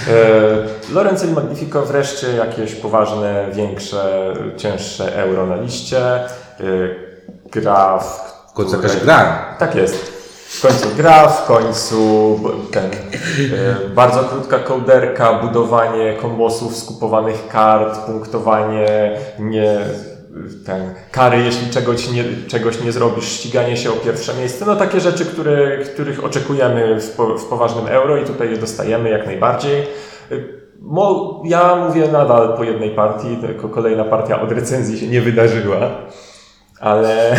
[0.08, 6.14] E, Lorenzo i Magnifico wreszcie jakieś poważne, większe, cięższe euro na liście.
[6.14, 6.30] E,
[7.52, 9.46] Gra w W końcu jakaś gra.
[9.58, 10.20] Tak jest.
[10.48, 19.18] W końcu gra, w końcu ten, e, bardzo krótka kołderka, budowanie kombosów, skupowanych kart, punktowanie,
[19.38, 19.78] nie,
[20.66, 24.66] ten, kary, jeśli czegoś nie, czegoś nie zrobisz, ściganie się o pierwsze miejsce.
[24.66, 29.10] No takie rzeczy, które, których oczekujemy w, po, w poważnym euro i tutaj je dostajemy
[29.10, 29.86] jak najbardziej.
[30.80, 35.90] Mo, ja mówię nadal po jednej partii, tylko kolejna partia od recenzji się nie wydarzyła,
[36.80, 37.36] ale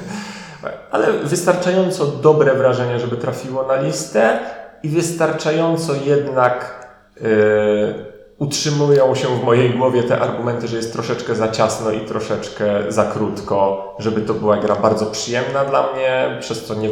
[0.90, 4.38] ale wystarczająco dobre wrażenie, żeby trafiło na listę
[4.82, 6.86] i wystarczająco jednak
[7.20, 12.92] yy, utrzymują się w mojej głowie te argumenty, że jest troszeczkę za ciasno i troszeczkę
[12.92, 16.90] za krótko, żeby to była gra bardzo przyjemna dla mnie, przez co nie,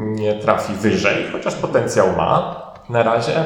[0.00, 3.44] nie trafi wyżej, chociaż potencjał ma na razie.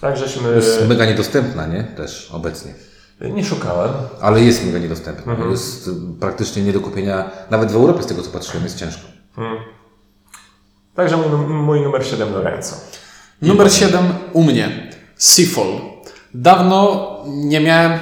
[0.00, 0.54] Tak żeśmy...
[0.54, 1.84] Jest mega niedostępna, nie?
[1.84, 2.74] Też obecnie.
[3.20, 3.90] Nie szukałem.
[4.20, 5.36] Ale jest mega niedostępna.
[5.50, 5.90] Jest y,
[6.20, 9.02] praktycznie nie do kupienia, nawet w Europie z tego co patrzyłem, jest ciężko.
[10.94, 12.76] Także mój, mój numer 7 Lorenzo.
[13.42, 14.90] Numer 7 u mnie.
[15.16, 15.93] Seafall.
[16.34, 17.92] Dawno nie miałem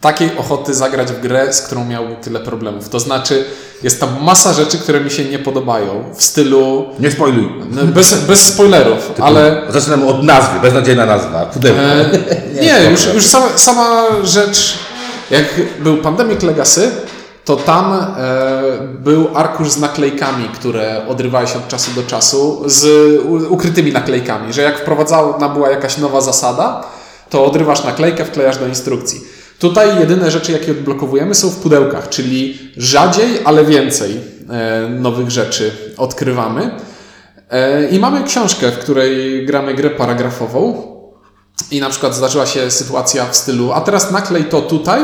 [0.00, 2.88] takiej ochoty zagrać w grę, z którą miałbym tyle problemów.
[2.88, 3.44] To znaczy,
[3.82, 6.04] jest tam masa rzeczy, które mi się nie podobają.
[6.14, 6.86] W stylu.
[6.98, 7.48] Nie spoiluj.
[7.70, 9.62] no, Bez, bez spoilerów, ale.
[9.68, 11.46] Zaczynamy od nazwy, beznadziejna nazwa.
[11.46, 11.80] Pudełko.
[11.80, 12.10] E,
[12.62, 14.78] nie, już, już sama, sama rzecz.
[15.30, 15.44] Jak
[15.80, 16.90] był Pandemic Legacy,
[17.44, 18.06] to tam e,
[18.98, 22.84] był arkusz z naklejkami, które odrywały się od czasu do czasu, z
[23.24, 26.84] u, ukrytymi naklejkami, że jak wprowadzana była jakaś nowa zasada,
[27.32, 29.20] to odrywasz naklejkę, wklejasz do instrukcji.
[29.58, 35.72] Tutaj jedyne rzeczy, jakie odblokowujemy, są w pudełkach, czyli rzadziej, ale więcej e, nowych rzeczy
[35.96, 36.70] odkrywamy.
[37.50, 40.92] E, I mamy książkę, w której gramy grę paragrafową.
[41.70, 45.00] I na przykład zdarzyła się sytuacja w stylu, a teraz naklej to tutaj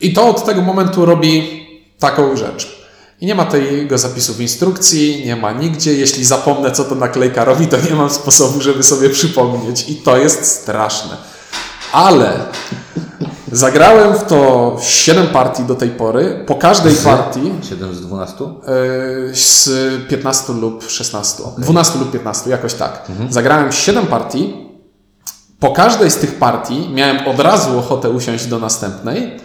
[0.00, 1.66] i to od tego momentu robi
[1.98, 2.80] taką rzecz.
[3.20, 5.94] I nie ma tego zapisu w instrukcji, nie ma nigdzie.
[5.94, 9.88] Jeśli zapomnę, co to naklejka robi, to nie mam sposobu, żeby sobie przypomnieć.
[9.88, 11.39] I to jest straszne.
[11.92, 12.32] Ale
[13.52, 16.44] zagrałem w to 7 partii do tej pory.
[16.46, 18.44] Po każdej partii 7 z 12?
[18.44, 19.68] Yy, z
[20.08, 21.42] 15 lub 16.
[21.58, 23.06] 12 lub 15, jakoś tak.
[23.30, 24.70] Zagrałem 7 partii.
[25.60, 29.40] Po każdej z tych partii miałem od razu ochotę usiąść do następnej.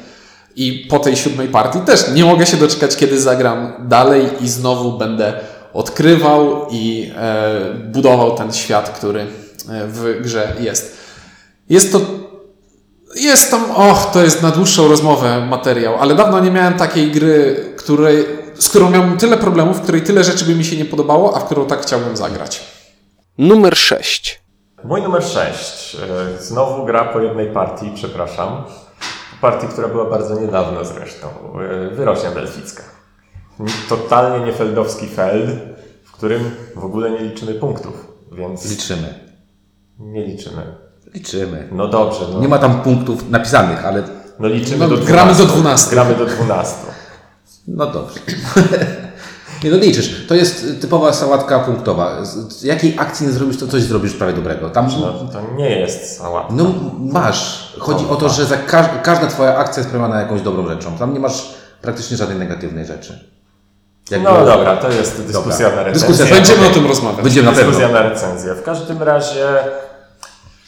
[0.56, 4.98] I po tej siódmej partii też nie mogę się doczekać, kiedy zagram dalej i znowu
[4.98, 5.34] będę
[5.74, 9.28] odkrywał i e, budował ten świat, który e,
[9.88, 10.98] w grze jest.
[11.70, 12.02] Jest to
[13.16, 17.56] jest tam, och, to jest na dłuższą rozmowę materiał, ale dawno nie miałem takiej gry,
[17.78, 18.26] której,
[18.60, 21.40] z którą miałbym tyle problemów, w której tyle rzeczy by mi się nie podobało, a
[21.40, 22.64] w którą tak chciałbym zagrać.
[23.38, 24.42] Numer 6.
[24.84, 25.98] Mój numer 6.
[26.40, 28.64] Znowu gra po jednej partii, przepraszam.
[29.42, 31.28] Partii, która była bardzo niedawno zresztą.
[31.92, 32.84] E, Wyrocznia Belficka.
[33.90, 35.50] Totalnie niefeldowski feld,
[36.06, 39.20] w którym w ogóle nie liczymy punktów, więc Liczymy.
[40.00, 40.85] nie liczymy.
[41.16, 41.68] Liczymy.
[41.72, 44.04] No dobrze, no, Nie ma tam punktów napisanych, ale
[44.40, 45.14] no liczymy No, do 12.
[45.14, 45.92] gramy do 12.
[45.92, 46.76] Gramy do 12.
[47.68, 48.20] no dobrze.
[49.64, 50.26] Nie no liczysz.
[50.28, 52.26] To jest typowa sałatka punktowa.
[52.26, 54.70] Z jakiej akcji nie zrobisz, to coś zrobisz prawie dobrego.
[54.70, 56.54] Tam, No, to nie jest sałatka.
[56.54, 56.66] no
[57.00, 57.74] masz.
[57.80, 60.98] Chodzi o to, że za każ każda twoja akcja jest premiowana jakąś dobrą rzeczą.
[60.98, 63.30] Tam nie masz praktycznie żadnej negatywnej rzeczy.
[64.12, 66.08] Jakby- No dobra, to jest dyskusja na recenzję.
[66.10, 67.24] Dyskusja, Będziemy o tym rozmawiać.
[67.24, 67.72] Będziemy na pewno.
[67.72, 68.54] Dyskusja na recenzję.
[68.54, 69.48] W każdym razie,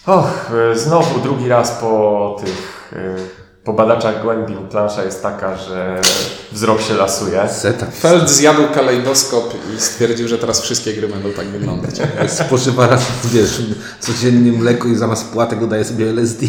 [0.07, 3.15] och, e, znowu drugi raz po tych, e,
[3.63, 6.01] po badaczach głębin plansza jest taka, że
[6.51, 7.49] wzrok się lasuje.
[7.49, 7.85] Seta.
[7.85, 11.95] Feld zjadł kalejdoskop i stwierdził, że teraz wszystkie gry będą tak wyglądać.
[12.45, 13.61] Spożywa raz, wiesz,
[13.99, 16.45] codziennie mleko i zamiast płatek dodaje sobie LSD.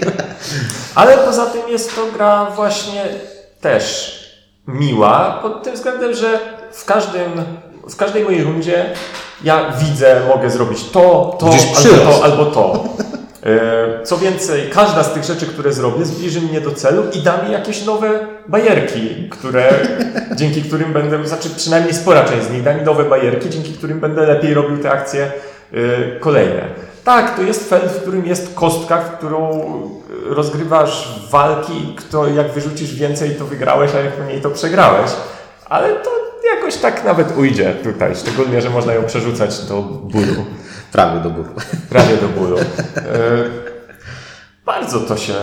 [0.94, 3.04] Ale poza tym jest to gra właśnie
[3.60, 4.16] też
[4.68, 6.40] miła, pod tym względem, że
[6.72, 7.44] w każdym,
[7.88, 8.94] w każdej mojej rundzie
[9.44, 11.46] ja widzę, mogę zrobić to, to,
[11.76, 12.84] albo to, albo to.
[13.46, 17.42] E, Co więcej, każda z tych rzeczy, które zrobię, zbliży mnie do celu i da
[17.42, 18.10] mi jakieś nowe
[18.48, 19.72] bajerki, które,
[20.36, 24.00] dzięki którym będę, znaczy przynajmniej spora część z nich da mi nowe bajerki, dzięki którym
[24.00, 25.22] będę lepiej robił te akcje
[25.72, 25.78] e,
[26.20, 26.62] kolejne.
[27.04, 29.62] Tak, to jest feld, w którym jest kostka, w którą
[30.24, 35.10] rozgrywasz walki, kto jak wyrzucisz więcej, to wygrałeś, a jak mniej, to przegrałeś.
[35.68, 40.44] Ale to jakoś tak nawet ujdzie tutaj, szczególnie, że można ją przerzucać do bólu
[40.92, 41.48] Prawie do góry.
[41.88, 42.58] prawie do bólu.
[42.58, 42.62] E,
[44.66, 45.34] Bardzo to się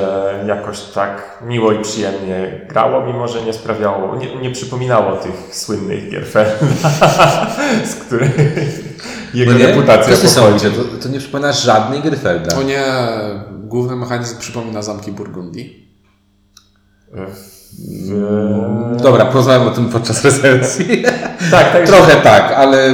[0.47, 6.09] jakoś tak miło i przyjemnie grało, mimo że nie sprawiało, nie, nie przypominało tych słynnych
[6.09, 6.25] gier
[7.91, 8.35] z których
[9.33, 9.67] jego No nie?
[9.67, 10.65] reputacja pochodzi.
[10.71, 12.55] to, to nie przypominasz żadnej gry Felda.
[12.55, 12.83] O nie,
[13.51, 15.89] główny mechanizm przypomina zamki Burgundii.
[19.03, 21.03] Dobra, porozmawiam o tym podczas recenzji.
[21.51, 21.85] Tak, tak.
[21.85, 22.93] Trochę tak, ale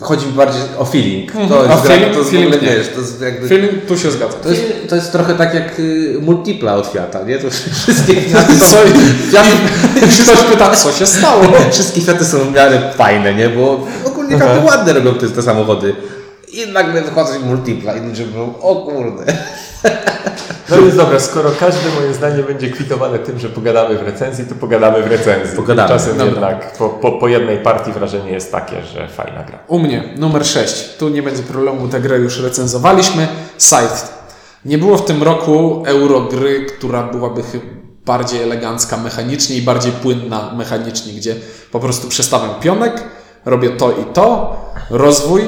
[0.00, 1.32] chodzi mi bardziej o feeling.
[1.32, 2.76] To jest, A gra, feeling- to jest w feeling ogóle, nie.
[2.78, 3.48] wiesz, to jest jakby...
[3.48, 4.34] Film tu się zgadza.
[4.42, 7.38] To jest, to jest trochę tak jak y, multipla od Fiata, nie?
[7.38, 7.50] To
[7.84, 8.66] wszystkie Fiaty są...
[8.66, 8.76] Co?
[9.30, 9.48] Fiaty,
[10.24, 11.42] Ktoś pyta, co się stało?
[11.72, 13.48] wszystkie Fiaty są w miarę fajne, nie?
[13.48, 15.94] Bo ogólnie każdy ładne robią te, te samochody.
[16.52, 19.32] I nagle wychodzi multipla i ludzie mówią, o kurde.
[20.70, 24.54] No więc dobra, skoro każde moje zdanie będzie kwitowane tym, że pogadamy w recenzji, to
[24.54, 25.56] pogadamy w recenzji.
[25.56, 25.88] Pogadamy.
[25.88, 26.26] Czasem Dobra.
[26.26, 29.58] jednak po, po, po jednej partii wrażenie jest takie, że fajna gra.
[29.68, 30.96] U mnie, numer 6.
[30.96, 33.28] Tu nie będzie problemu, tę grę już recenzowaliśmy.
[33.58, 34.08] Scythe.
[34.64, 37.64] Nie było w tym roku eurogry, która byłaby chyba
[38.06, 41.34] bardziej elegancka mechanicznie i bardziej płynna mechanicznie, gdzie
[41.72, 43.02] po prostu przestawiam pionek,
[43.44, 44.56] robię to i to,
[44.90, 45.42] rozwój,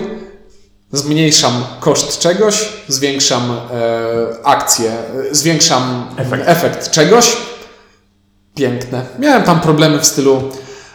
[0.92, 4.90] zmniejszam koszt czegoś, zwiększam e, akcję,
[5.30, 6.42] e, zwiększam Efekt.
[6.48, 7.36] efekt czegoś.
[8.54, 9.02] Piękne.
[9.18, 10.42] Miałem tam problemy w stylu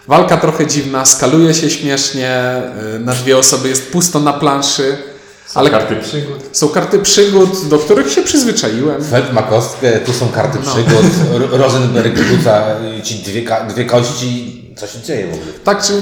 [0.08, 4.98] walka trochę dziwna, skaluje się śmiesznie, e, na dwie osoby jest pusto na planszy,
[5.54, 6.40] ale Karty przygód.
[6.52, 9.04] są karty przygód, do których się przyzwyczaiłem.
[9.04, 11.06] Feld ma kostkę, tu są karty przygód,
[11.40, 12.64] Ro- Rosenberg rzuca
[13.04, 15.52] ci dwie, dwie kości, co się dzieje w ogóle?
[15.64, 15.94] Tak czy...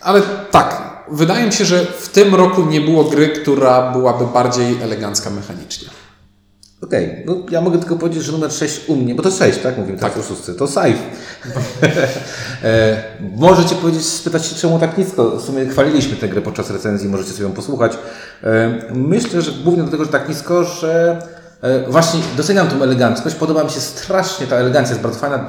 [0.00, 4.82] Ale tak, wydaje mi się, że w tym roku nie było gry, która byłaby bardziej
[4.82, 5.88] elegancka mechanicznie.
[6.82, 9.78] Okej, no ja mogę tylko powiedzieć, że numer 6 u mnie, bo to 6, tak?
[9.78, 10.98] Mówimy tak, o szóstce, to Saif.
[12.64, 13.02] e,
[13.36, 15.30] możecie powiedzieć, spytać się, czemu tak nisko.
[15.30, 17.92] W sumie chwaliliśmy tę grę podczas recenzji, możecie sobie ją posłuchać.
[18.44, 21.22] E, myślę, że głównie dlatego, że tak nisko, że
[21.62, 23.36] e, właśnie doceniam tą eleganckość.
[23.36, 25.46] Podoba mi się strasznie, ta elegancja jest bardzo fajna.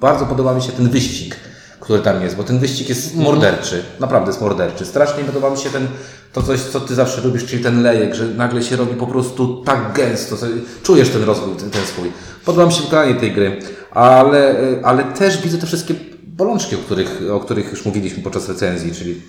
[0.00, 1.36] Bardzo podoba mi się ten wyścig
[1.82, 4.86] który tam jest, bo ten wyścig jest morderczy, naprawdę jest morderczy.
[4.86, 5.86] Strasznie podoba mi się ten,
[6.32, 9.62] to coś, co ty zawsze lubisz, czyli ten lejek, że nagle się robi po prostu
[9.64, 10.36] tak gęsto,
[10.82, 12.12] czujesz ten rozwój, ten, ten swój.
[12.44, 13.56] Podoba mi się wykonanie tej gry,
[13.90, 15.94] ale, ale też widzę te wszystkie
[16.26, 19.22] bolączki, o których, o których już mówiliśmy podczas recenzji, czyli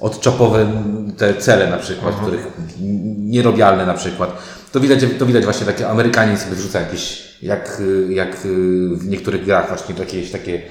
[0.00, 0.66] odczopowe
[1.16, 2.46] te cele na przykład, których
[3.18, 4.38] nierobialne na przykład.
[4.72, 8.36] To widać, to widać właśnie takie Amerykanin sobie wrzuca jakieś, jak, jak
[8.92, 10.62] w niektórych grach właśnie jakieś takie,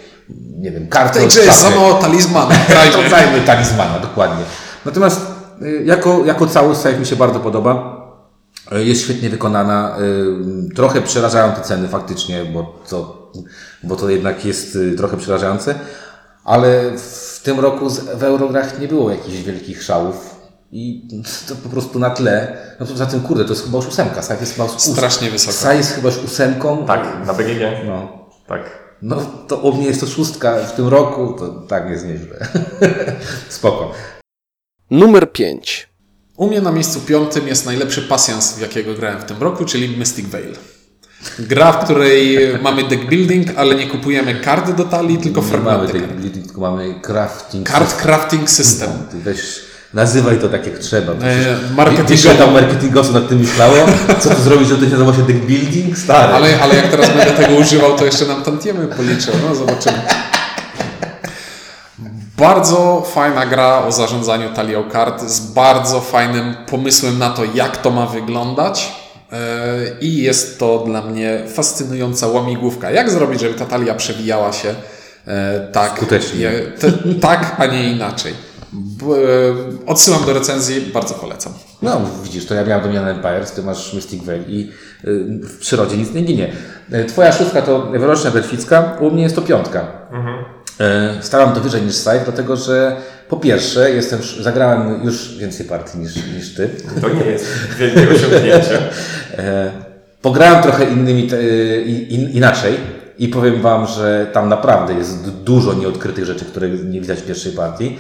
[0.60, 2.52] nie wiem, karty tej od grze jest za mało talizmanu.
[2.94, 4.44] To zajmę talizmana, dokładnie.
[4.86, 5.22] Natomiast
[5.62, 7.96] y, jako, jako całość Safe mi się bardzo podoba.
[8.74, 9.98] Y, Jest świetnie wykonana.
[10.70, 13.32] y, Trochę przerażają te ceny faktycznie, bo to,
[13.84, 15.76] bo to jednak jest trochę przerażające.
[16.44, 20.36] Ale w tym roku z- w Eurograch nie było jakichś wielkich szałów.
[20.72, 21.08] I
[21.48, 22.58] to po prostu na tle.
[22.80, 24.22] No to za tym kurde, to jest chyba już ósemka.
[24.22, 25.54] Safe jest chyba już Strasznie wysoko.
[25.54, 26.86] Safe jest chyba już ósemką.
[26.86, 27.62] Tak, na BGG.
[27.88, 28.08] No.
[28.48, 28.85] Tak.
[29.02, 32.48] No to u mnie jest to szóstka w tym roku, to tak jest nieźle.
[33.50, 33.92] Spoko.
[34.92, 35.90] Numer 5.
[36.38, 39.98] U mnie na miejscu piątym jest najlepszy pasjans, w jakiego grałem w tym roku, czyli
[39.98, 40.56] Mystic Veil.
[41.40, 45.88] Gra, w której mamy deck building, ale nie kupujemy kart do talii, tylko Nie mamy
[45.88, 45.92] fragmenty.
[46.20, 46.46] tej, kart.
[46.46, 47.70] tylko mamy crafting.
[47.70, 48.90] Card crafting system.
[49.12, 49.62] Ty weź,
[49.96, 51.14] nazywaj to tak jak trzeba.
[51.14, 52.10] Przecież marketingowo.
[52.10, 53.74] Wiesz, tam marketingowców nad tym myślało?
[54.20, 55.98] Co tu zrobić, żeby to się nazywało się deck building?
[55.98, 56.34] Stary.
[56.34, 59.32] Ale, ale jak teraz będę tego używał, to jeszcze nam tantiemy policzę.
[59.50, 59.98] No, zobaczymy.
[62.38, 67.92] Bardzo fajna gra o zarządzaniu talią kart z bardzo fajnym pomysłem na to, jak to
[67.92, 68.92] ma wyglądać.
[69.32, 69.38] Yy,
[70.02, 72.92] I jest to dla mnie fascynująca łamigłówka.
[72.92, 75.34] Jak zrobić, żeby ta talia przewijała się yy,
[75.72, 76.02] tak,
[76.36, 78.34] je- te, tak, a nie inaczej.
[79.08, 81.54] Yy, Odsyłam do recenzji, bardzo polecam.
[81.82, 84.72] No, widzisz, to ja miałem Dominion Empires, ty masz Mystic Veil i
[85.06, 86.54] y, w przyrodzie nic nie ginie.
[86.94, 89.82] Y, Twoja szóstka to wyroczna Delficka, u mnie jest to piątka.
[91.20, 92.96] Y, Staram to wyżej niż Scythe, dlatego że
[93.30, 96.70] po pierwsze jestem, zagrałem już więcej partii niż, niż ty.
[97.02, 97.46] To nie jest
[97.80, 98.80] wielkie osiągnięcie.
[99.38, 99.72] E,
[100.22, 101.30] Pograłem trochę innymi,
[102.10, 102.74] in, inaczej
[103.18, 107.26] i powiem Wam, że tam naprawdę jest du- dużo nieodkrytych rzeczy, które nie widać w
[107.26, 107.98] pierwszej partii.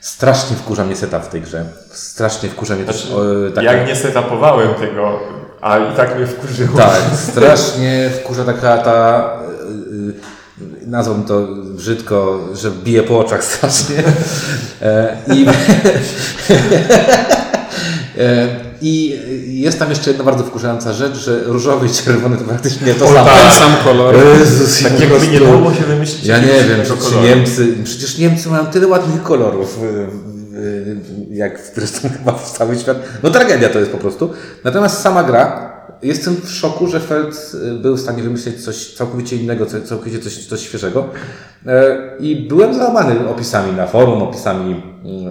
[0.00, 1.64] Strasznie wkurza mnie setup w tej grze.
[1.90, 3.20] Strasznie wkurza mnie też o,
[3.54, 3.72] taka...
[3.72, 5.20] Jak nie setupowałem tego,
[5.60, 6.78] a i tak mnie wkurzyło.
[6.78, 9.30] Tak, strasznie wkurza taka ta...
[9.90, 10.38] y, y,
[10.86, 14.02] Nazwałbym to brzydko, że bije po oczach strasznie.
[14.82, 15.46] E, I,
[18.18, 22.94] e, I jest tam jeszcze jedna bardzo wkurzająca rzecz, że różowy i czerwony to praktycznie
[22.94, 23.24] to samo.
[23.30, 24.14] Ten sam kolor.
[24.38, 27.16] Jezus, Tak jakby prostu- nie dało się wymyślić Ja nie wiem, czy.
[27.28, 30.96] Niemcy, przecież Niemcy mają tyle ładnych kolorów, y, y,
[31.30, 32.98] jak zresztą chyba w cały świat.
[33.22, 34.30] No tragedia to jest po prostu.
[34.64, 39.36] Natomiast sama gra, jestem w szoku, że Feld y, był w stanie wymyślić coś całkowicie
[39.36, 41.04] innego, całkowicie coś, coś świeżego.
[41.66, 44.82] E, I byłem załamany opisami na forum, opisami,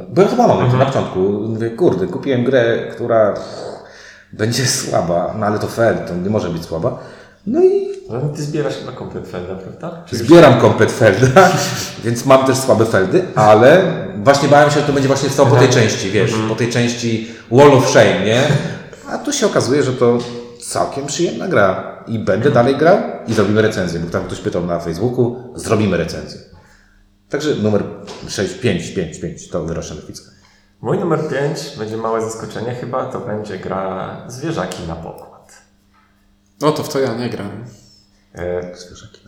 [0.09, 1.19] y, byłem załamany na początku.
[1.19, 3.33] Mówię, kurde, kupiłem grę, która
[4.33, 6.99] będzie słaba, no ale to Feld, to nie może być słaba.
[7.47, 10.03] No i No, ty zbierasz chyba komplet Felda, prawda?
[10.05, 11.49] Czy już- Zbieram komplet Felda,
[12.05, 13.81] więc mam też słabe Feldy, ale
[14.23, 17.27] właśnie bałem się, że to będzie właśnie stało po tej części, wiesz, po tej części
[17.51, 18.41] Wall of Shame, nie?
[19.11, 20.17] A tu się okazuje, że to
[20.67, 24.79] całkiem przyjemna gra i będę dalej grał i zrobimy recenzję, bo tam ktoś pytał na
[24.79, 26.41] Facebooku, zrobimy recenzję.
[27.29, 27.83] Także numer
[28.27, 30.31] 6, 5, 5, 5 to wyroczna Lewicka.
[30.81, 35.53] Mój numer 5 będzie małe zaskoczenie chyba, to będzie gra Zwierzaki na pokład.
[36.61, 37.65] O, to w to ja nie gram.
[38.35, 38.71] E,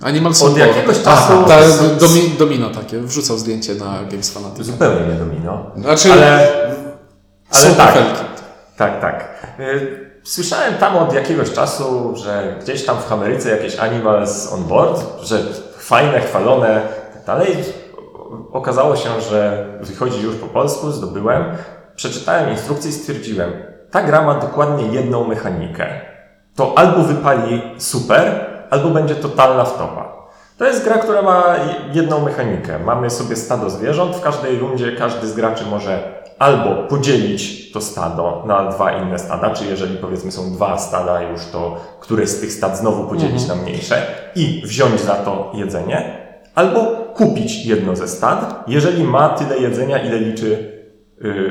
[0.02, 0.58] Animal Od Support.
[0.58, 1.60] jakiegoś czasu- A, ta,
[2.00, 3.00] domi, domino takie.
[3.02, 4.66] Wrzucał zdjęcie na Games Fanatic.
[4.66, 5.72] zupełnie nie domino.
[5.78, 6.52] Znaczy, Ale,
[7.52, 7.98] ale są tak,
[8.78, 9.46] tak, tak.
[10.24, 15.40] Słyszałem tam od jakiegoś czasu, że gdzieś tam w Ameryce jakieś Animals on board, że
[15.78, 16.82] fajne, chwalone,
[17.14, 17.56] tak dalej.
[18.52, 21.44] Okazało się, że wychodzi już po polsku, zdobyłem.
[21.96, 23.52] Przeczytałem instrukcję i stwierdziłem,
[23.92, 25.88] ta gra ma dokładnie jedną mechanikę.
[26.56, 30.20] To albo wypali super, albo będzie totalna wtopa.
[30.58, 31.56] To jest gra, która ma
[31.94, 32.80] jedną mechanikę.
[32.80, 34.16] Mamy sobie stado zwierząt.
[34.16, 39.50] W każdej rundzie każdy z graczy może albo podzielić to stado na dwa inne stada,
[39.50, 43.56] czy jeżeli powiedzmy są dwa stada już, to któreś z tych stad znowu podzielić na
[43.56, 46.82] mniejsze i wziąć za to jedzenie, albo
[47.16, 50.74] kupić jedno ze stad, jeżeli ma tyle jedzenia, ile liczy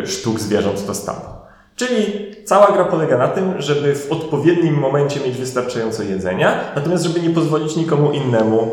[0.02, 1.38] y, sztuk zwierząt to stado.
[1.76, 7.20] Czyli cała gra polega na tym, żeby w odpowiednim momencie mieć wystarczająco jedzenia, natomiast żeby
[7.20, 8.70] nie pozwolić nikomu innemu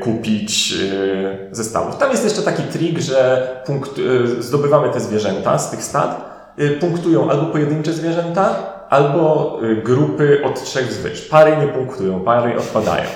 [0.00, 1.96] kupić e, zestawów.
[1.96, 6.70] Tam jest jeszcze taki trik, że punkt, e, zdobywamy te zwierzęta z tych stad, e,
[6.70, 8.54] punktują albo pojedyncze zwierzęta,
[8.90, 11.20] albo e, grupy od trzech wzwyż.
[11.20, 13.08] Pary nie punktują, pary odpadają.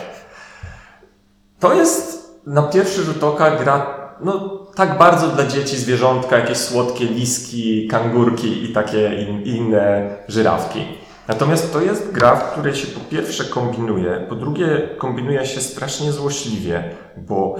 [1.61, 7.05] To jest na pierwszy rzut oka gra no, tak bardzo dla dzieci zwierzątka, jakieś słodkie
[7.05, 10.85] liski, kangurki i takie in, inne żyrawki.
[11.28, 16.12] Natomiast to jest gra, w której się po pierwsze kombinuje, po drugie kombinuje się strasznie
[16.12, 16.84] złośliwie,
[17.16, 17.56] bo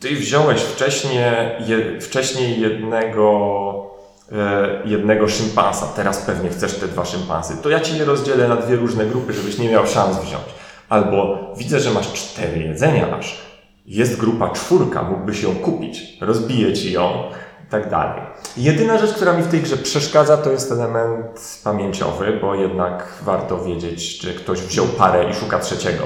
[0.00, 1.22] ty wziąłeś wcześniej,
[1.66, 3.90] je, wcześniej jednego,
[4.32, 8.56] e, jednego szympansa, teraz pewnie chcesz te dwa szympansy, to ja ci je rozdzielę na
[8.56, 10.44] dwie różne grupy, żebyś nie miał szans wziąć.
[10.88, 13.44] Albo widzę, że masz cztery jedzenia aż.
[13.86, 17.22] Jest grupa czwórka, mógłbyś ją kupić, rozbiję ci ją
[17.68, 18.22] i tak dalej.
[18.56, 23.64] Jedyna rzecz, która mi w tej grze przeszkadza, to jest element pamięciowy, bo jednak warto
[23.64, 26.04] wiedzieć, czy ktoś wziął parę i szuka trzeciego.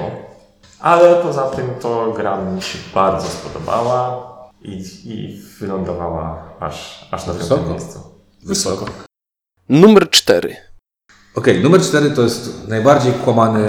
[0.80, 4.26] Ale poza tym to gra mi się bardzo spodobała
[4.62, 8.00] i, i wylądowała aż, aż na piątym miejscu.
[8.44, 8.84] Wysoko.
[9.68, 10.56] Numer 4.
[11.34, 13.68] Okej, numer 4 to jest najbardziej kłamany,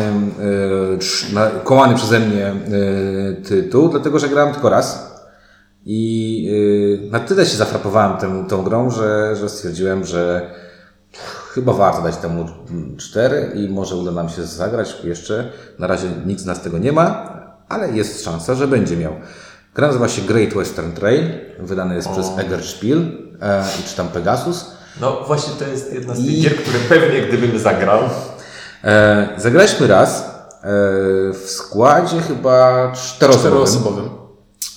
[1.33, 2.53] na- kłamany przeze mnie e,
[3.41, 5.08] tytuł, dlatego że grałem tylko raz.
[5.91, 6.43] I
[7.01, 10.51] yy, na tyle się zafrapowałem tym, tą grą, że, że stwierdziłem, że
[11.53, 12.45] chyba warto dać temu
[12.97, 15.51] 4 i może uda nam się zagrać jeszcze.
[15.79, 17.33] Na razie nikt z nas tego nie ma,
[17.69, 19.13] ale jest szansa, że będzie miał.
[19.75, 21.29] Gra nazywa się Great Western Trail,
[21.59, 22.97] wydany jest przez Eggerspiel
[23.41, 24.65] e, i czy tam Pegasus.
[25.01, 27.99] No właśnie to jest jedna z tych I- gier, które pewnie gdybym zagrał,
[28.83, 30.23] E, zagraliśmy raz e,
[31.33, 33.51] w składzie chyba czteroosobowym.
[33.67, 34.18] Czteroosobowym.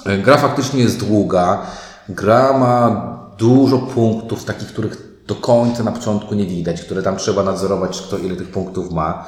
[0.07, 1.63] E, Gra faktycznie jest długa.
[2.09, 3.03] Gra ma
[3.39, 4.97] dużo punktów, takich, których
[5.27, 9.25] do końca na początku nie widać, które tam trzeba nadzorować, kto ile tych punktów ma.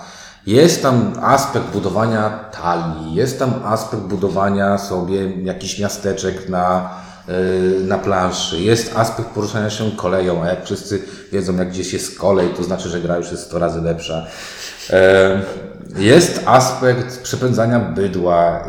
[0.46, 2.30] Jest tam aspekt budowania
[2.62, 6.90] talii, jest tam aspekt budowania sobie jakichś miasteczek na,
[7.28, 11.02] yy, na planszy, jest aspekt poruszania się koleją, a jak wszyscy
[11.32, 14.26] wiedzą, jak gdzieś jest kolej, to znaczy, że gra już jest 100 razy lepsza.
[14.90, 15.40] E,
[15.96, 18.64] Jest aspekt przepędzania bydła.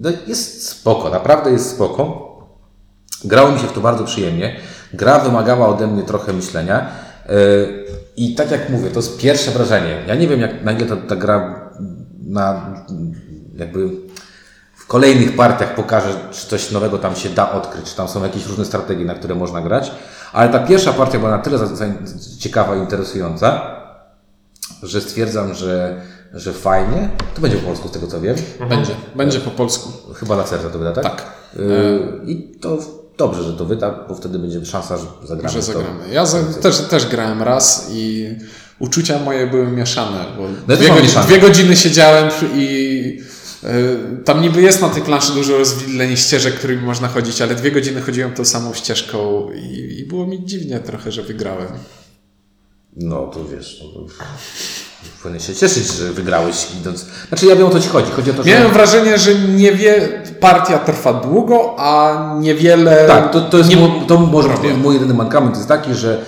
[0.00, 2.32] No jest spoko, naprawdę jest spoko.
[3.24, 4.56] Grało mi się w to bardzo przyjemnie.
[4.92, 6.86] Gra wymagała ode mnie trochę myślenia.
[7.28, 7.34] Yy,
[8.16, 10.04] I tak jak mówię, to jest pierwsze wrażenie.
[10.06, 11.70] Ja nie wiem, jak, na ile ta, ta gra
[12.26, 12.74] na,
[13.56, 13.90] jakby
[14.74, 18.46] w kolejnych partiach pokaże, czy coś nowego tam się da odkryć, czy tam są jakieś
[18.46, 19.92] różne strategie, na które można grać.
[20.32, 21.58] Ale ta pierwsza partia była na tyle
[22.38, 23.76] ciekawa i interesująca,
[24.82, 26.00] że stwierdzam, że,
[26.34, 27.10] że fajnie.
[27.34, 28.36] To będzie po polsku, z tego co wiem.
[28.68, 30.14] Będzie, będzie po polsku.
[30.14, 31.02] Chyba na serce to wyda, tak?
[31.04, 31.32] Tak.
[31.56, 32.78] Yy, I to
[33.18, 35.52] dobrze, że to wyda, bo wtedy będzie szansa, że zagramy.
[35.52, 35.72] Że to.
[35.72, 36.08] zagramy.
[36.12, 38.28] Ja za, też, też grałem raz i
[38.78, 41.26] uczucia moje były mieszane, bo też dwie, mam godzi- mieszane.
[41.26, 43.18] dwie godziny siedziałem i
[43.64, 47.70] y, tam niby jest na tej planszy dużo rozwidleń ścieżek, którymi można chodzić, ale dwie
[47.72, 51.68] godziny chodziłem tą samą ścieżką i, i było mi dziwnie trochę, że wygrałem.
[52.96, 54.06] No to wiesz, no, to
[55.22, 57.06] powinien się cieszyć, że wygrałeś idąc.
[57.28, 58.10] Znaczy ja wiem o co ci chodzi.
[58.12, 58.50] Chodzi o to, że.
[58.50, 60.08] Miałem wrażenie, że niewie,
[60.40, 63.04] partia trwa długo, a niewiele...
[63.06, 66.24] Tak, to, to jest nie, mo- to może być mój jedyny mankament jest taki, że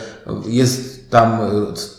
[0.47, 1.39] jest tam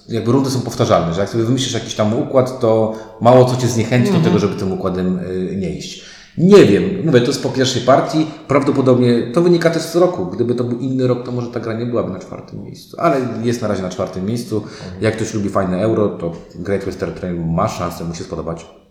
[0.09, 3.67] jakby rundy są powtarzalne, że jak sobie wymyślisz jakiś tam układ, to mało co cię
[3.67, 6.05] zniechęci do tego, żeby tym układem y, nie iść.
[6.37, 10.25] Nie wiem, mówię, to jest po pierwszej partii, prawdopodobnie to wynika też z roku.
[10.25, 13.17] Gdyby to był inny rok, to może ta gra nie byłaby na czwartym miejscu, ale
[13.43, 14.63] jest na razie na czwartym miejscu.
[15.01, 18.84] Jak ktoś lubi fajne euro, to Great Western Trail ma szansę mu się spodobać.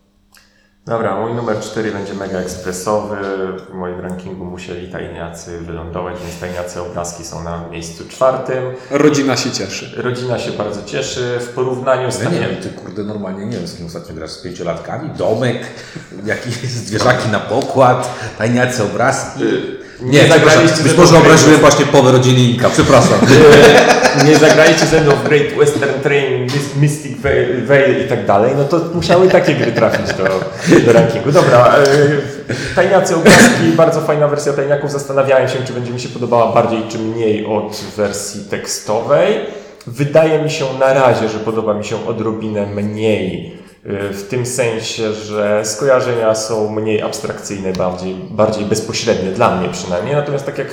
[0.87, 3.17] Dobra, mój numer 4 będzie mega ekspresowy.
[3.71, 8.65] W moim rankingu musieli tajniacy wylądować, więc tajniacy obrazki są na miejscu czwartym.
[8.91, 10.03] Rodzina się cieszy.
[10.03, 11.39] Rodzina się bardzo cieszy.
[11.41, 14.31] W porównaniu z Ja nie wiem, ty kurde normalnie nie wiem z kim ostatnio grasz,
[14.31, 15.67] z pięciolatkami, domek,
[16.25, 19.45] jakieś zwierzaki na pokład, tajniacy obrazki.
[20.01, 23.19] Nie, nie zagraliście być ze może obraziłem Great właśnie połowę rodziny Inka, przepraszam.
[24.27, 27.19] nie zagrajcie ze mną w Great Western Train, Mys- Mystic
[27.67, 30.25] Veil, i tak dalej, no to musiały takie gry trafić do,
[30.87, 31.33] do rankingu.
[31.33, 31.75] Dobra,
[32.49, 34.93] yy, tajniacy obrazki, bardzo fajna wersja tajniaków.
[34.93, 39.41] Zastanawiałem się, czy będzie mi się podobała bardziej czy mniej od wersji tekstowej.
[39.87, 43.64] Wydaje mi się na razie, że podoba mi się odrobinę mniej.
[43.85, 50.15] Yy, W tym sensie, że skojarzenia są mniej abstrakcyjne, bardziej, bardziej bezpośrednie dla mnie przynajmniej.
[50.15, 50.69] Natomiast tak jak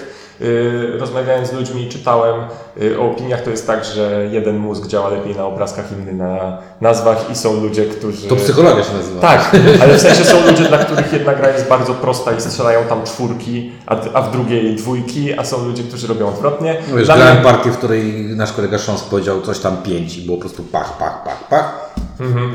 [0.99, 2.41] rozmawiając z ludźmi, czytałem
[2.77, 6.57] yy, o opiniach, to jest tak, że jeden mózg działa lepiej na obrazkach, inny na
[6.81, 8.27] nazwach i są ludzie, którzy...
[8.27, 9.21] To psychologia się nazywa.
[9.21, 12.83] Tak, ale w sensie są ludzie, dla których jedna gra jest bardzo prosta i strzelają
[12.83, 16.77] tam czwórki, a, a w drugiej dwójki, a są ludzie, którzy robią odwrotnie.
[16.89, 20.17] No wiesz, Dla grałem mnie- partię, w której nasz kolega Szons powiedział coś tam pięć
[20.17, 21.91] i było po prostu pach, pach, pach, pach.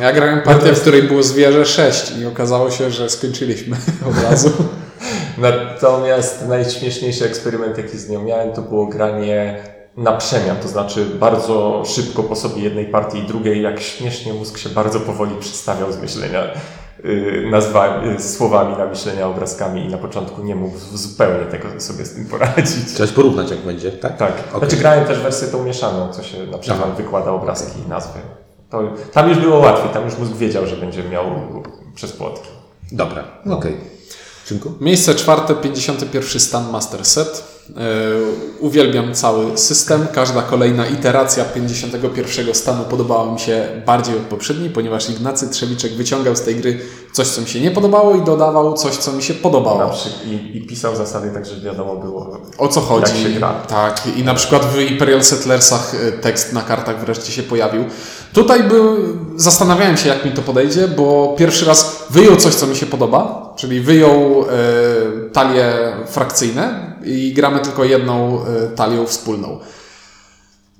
[0.01, 3.77] Ja grałem partię, w której było zwierzę 6 i okazało się, że skończyliśmy
[4.11, 4.51] od razu.
[5.39, 9.63] Natomiast najśmieszniejszy eksperyment, jaki z nią miałem, to było granie
[9.97, 14.59] na przemian, to znaczy bardzo szybko po sobie jednej partii i drugiej, jak śmiesznie mózg
[14.59, 16.43] się bardzo powoli przestawiał z myślenia
[17.05, 22.05] yy, nazwa, yy, słowami na myślenia obrazkami i na początku nie mógł zupełnie tego sobie
[22.05, 22.87] z tym poradzić.
[22.95, 24.17] Chciałeś porównać jak będzie, tak?
[24.17, 24.59] Tak, Okej.
[24.59, 26.97] znaczy grałem też wersję tą mieszaną, co się na przykład Aha.
[26.97, 28.19] wykłada obrazki i nazwy.
[28.71, 28.83] To,
[29.13, 31.25] tam już było łatwiej, tam już mózg wiedział, że będzie miał
[31.95, 32.49] przez płotki.
[32.93, 33.96] Dobra, okej.
[34.81, 37.45] Miejsce czwarte, 51 stan Master Set.
[37.69, 37.75] Yy,
[38.61, 40.07] uwielbiam cały system.
[40.13, 46.37] Każda kolejna iteracja 51 stanu podobała mi się bardziej od poprzedniej, ponieważ Ignacy Trzewiczek wyciągał
[46.37, 46.81] z tej gry
[47.13, 49.95] coś, co mi się nie podobało i dodawał coś, co mi się podobało.
[50.25, 53.13] i, I pisał zasady tak, że wiadomo było, O co chodzi?
[53.13, 53.53] Jak się gra.
[53.53, 57.85] Tak, i na przykład w Imperial Settlersach y, tekst na kartach wreszcie się pojawił.
[58.33, 58.97] Tutaj był,
[59.37, 63.46] zastanawiałem się, jak mi to podejdzie, bo pierwszy raz wyjął coś, co mi się podoba,
[63.57, 65.73] czyli wyjął y, talie
[66.07, 69.59] frakcyjne i gramy tylko jedną y, talią wspólną.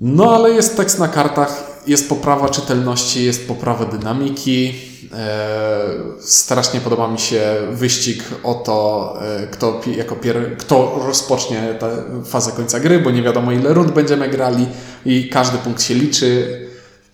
[0.01, 4.75] No ale jest tekst na kartach, jest poprawa czytelności, jest poprawa dynamiki.
[5.15, 5.89] E,
[6.21, 7.41] strasznie podoba mi się
[7.73, 13.23] wyścig o to, e, kto, jako pier- kto rozpocznie tę fazę końca gry, bo nie
[13.23, 14.67] wiadomo ile rund będziemy grali
[15.07, 16.61] i każdy punkt się liczy.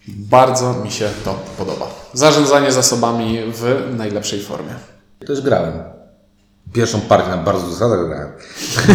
[0.08, 1.86] Bardzo mi się to podoba.
[2.12, 4.74] Zarządzanie zasobami w najlepszej formie.
[5.26, 5.72] Też grałem.
[6.72, 8.32] Pierwszą partię na bardzo zasadach grałem.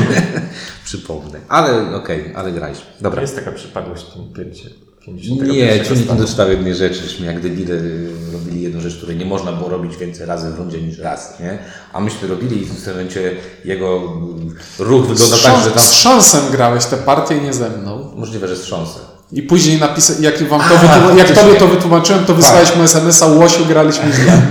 [0.85, 1.39] Przypomnę.
[1.49, 2.77] Ale okej, ale grałeś.
[3.01, 3.21] Dobra.
[3.21, 4.69] Jest taka przypadłość w tym pięcie.
[5.05, 9.17] 51 Nie, ci nie doczytał jednej rzeczy, żeśmy jak debile y, robili jedną rzecz, której
[9.17, 11.57] nie można było robić więcej razy w rundzie niż raz, nie?
[11.93, 14.03] A myśmy robili i w tym momencie jego
[14.79, 15.83] y, ruch wygląda tak, że tam...
[15.83, 18.13] z szansem grałeś tę partię, nie ze mną.
[18.15, 18.99] Możliwe, że z szansę.
[19.31, 23.25] I później napisać, jak, wam to wytłum- jak tobie to wytłumaczyłem, to wysłałeś mu SMS-a,
[23.25, 24.41] łosiu, graliśmy źle.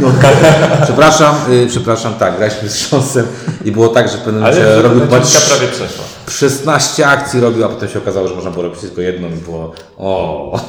[0.84, 3.26] Przepraszam, y, przepraszam, tak, graliśmy z szansem
[3.64, 6.04] i było tak, że w pewnym momencie Ale robił chyba prawie przeszła.
[6.30, 9.72] 16 akcji robił, a potem się okazało, że można było robić tylko jedną i było
[9.98, 10.60] o.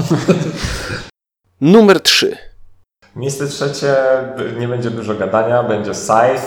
[1.62, 2.38] Numer 3.
[3.16, 3.96] Miejsce trzecie,
[4.38, 6.42] b- nie będzie dużo gadania, będzie Scythe.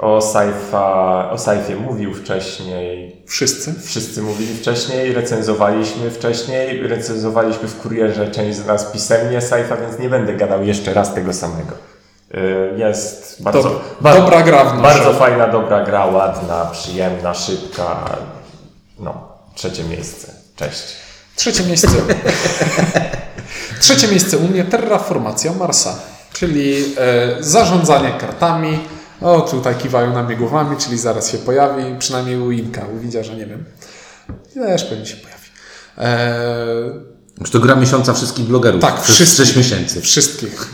[0.00, 3.74] O Scythe'a, o Scythe'ie mówił wcześniej, Wszyscy.
[3.84, 10.08] wszyscy mówili wcześniej, recenzowaliśmy wcześniej, recenzowaliśmy w kurierze część z nas pisemnie Scythe'a, więc nie
[10.08, 11.72] będę gadał jeszcze raz tego samego.
[12.34, 14.82] Y, Jest bardzo, bardzo dobra gra w.
[14.82, 18.04] Bardzo fajna, dobra gra, ładna, przyjemna, szybka.
[18.98, 20.32] No, trzecie miejsce.
[20.56, 20.82] Cześć.
[21.36, 21.88] Trzecie miejsce.
[23.80, 25.94] Trzecie miejsce u mnie terraformacja Marsa,
[26.32, 28.78] czyli e, zarządzanie kartami.
[29.22, 33.32] O, tutaj kiwają na mnie głowami, czyli zaraz się pojawi, przynajmniej u Inka, u Widziarza,
[33.34, 33.64] nie wiem.
[34.54, 35.40] Też pewnie się pojawi.
[35.98, 38.82] E, Czy to gra miesiąca wszystkich blogerów?
[38.82, 39.46] tak, Przez wszystkich.
[39.46, 40.00] 6 miesięcy.
[40.00, 40.68] Wszystkich.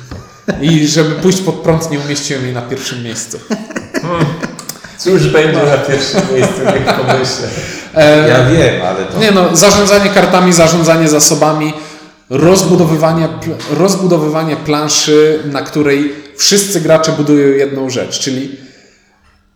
[0.61, 3.39] I żeby pójść pod prąd, nie umieściłem jej na pierwszym miejscu.
[4.99, 7.49] Cóż będzie na pierwszym miejscu, niech pomyślę.
[8.29, 9.19] Ja wiem, ale to...
[9.19, 11.73] Nie no, zarządzanie kartami, zarządzanie zasobami,
[12.31, 13.29] rozbudowywanie,
[13.71, 18.57] rozbudowywanie planszy, na której wszyscy gracze budują jedną rzecz, czyli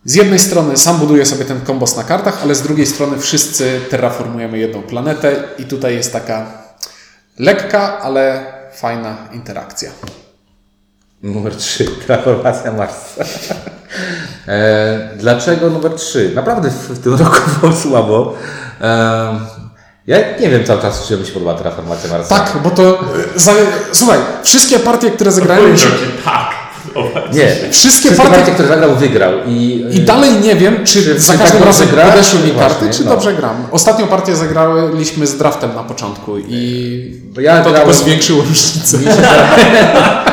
[0.05, 3.79] z jednej strony sam buduję sobie ten kombos na kartach, ale z drugiej strony wszyscy
[3.89, 6.45] terraformujemy jedną planetę i tutaj jest taka
[7.39, 9.91] lekka, ale fajna interakcja.
[11.23, 13.23] Numer 3, transformacja Marsa.
[14.47, 16.31] e, dlaczego numer 3?
[16.35, 18.35] Naprawdę w, w tym roku było słabo.
[18.81, 19.39] E,
[20.07, 22.39] ja nie wiem cały czas, czy mi się podoba transformacja Marsa.
[22.39, 22.99] Tak, bo to...
[23.35, 23.51] e, Za,
[23.91, 25.77] słuchaj, wszystkie partie, które zagrałem...
[25.77, 25.87] Się,
[26.25, 26.60] tak.
[27.33, 27.71] Nie.
[27.71, 29.31] wszystkie partie, partie, które zagrał, wygrał.
[29.47, 32.05] I, I dalej nie wiem, czy, Czy- za każdym tak razem gra?
[32.05, 33.11] podeszły mi Właśnie, karty, czy no.
[33.11, 33.55] dobrze gram.
[33.71, 38.97] Ostatnią partię zagraliśmy z draftem na początku i ja to grałem- tylko zwiększyło różnicę.
[38.97, 40.25] Mi się, terra-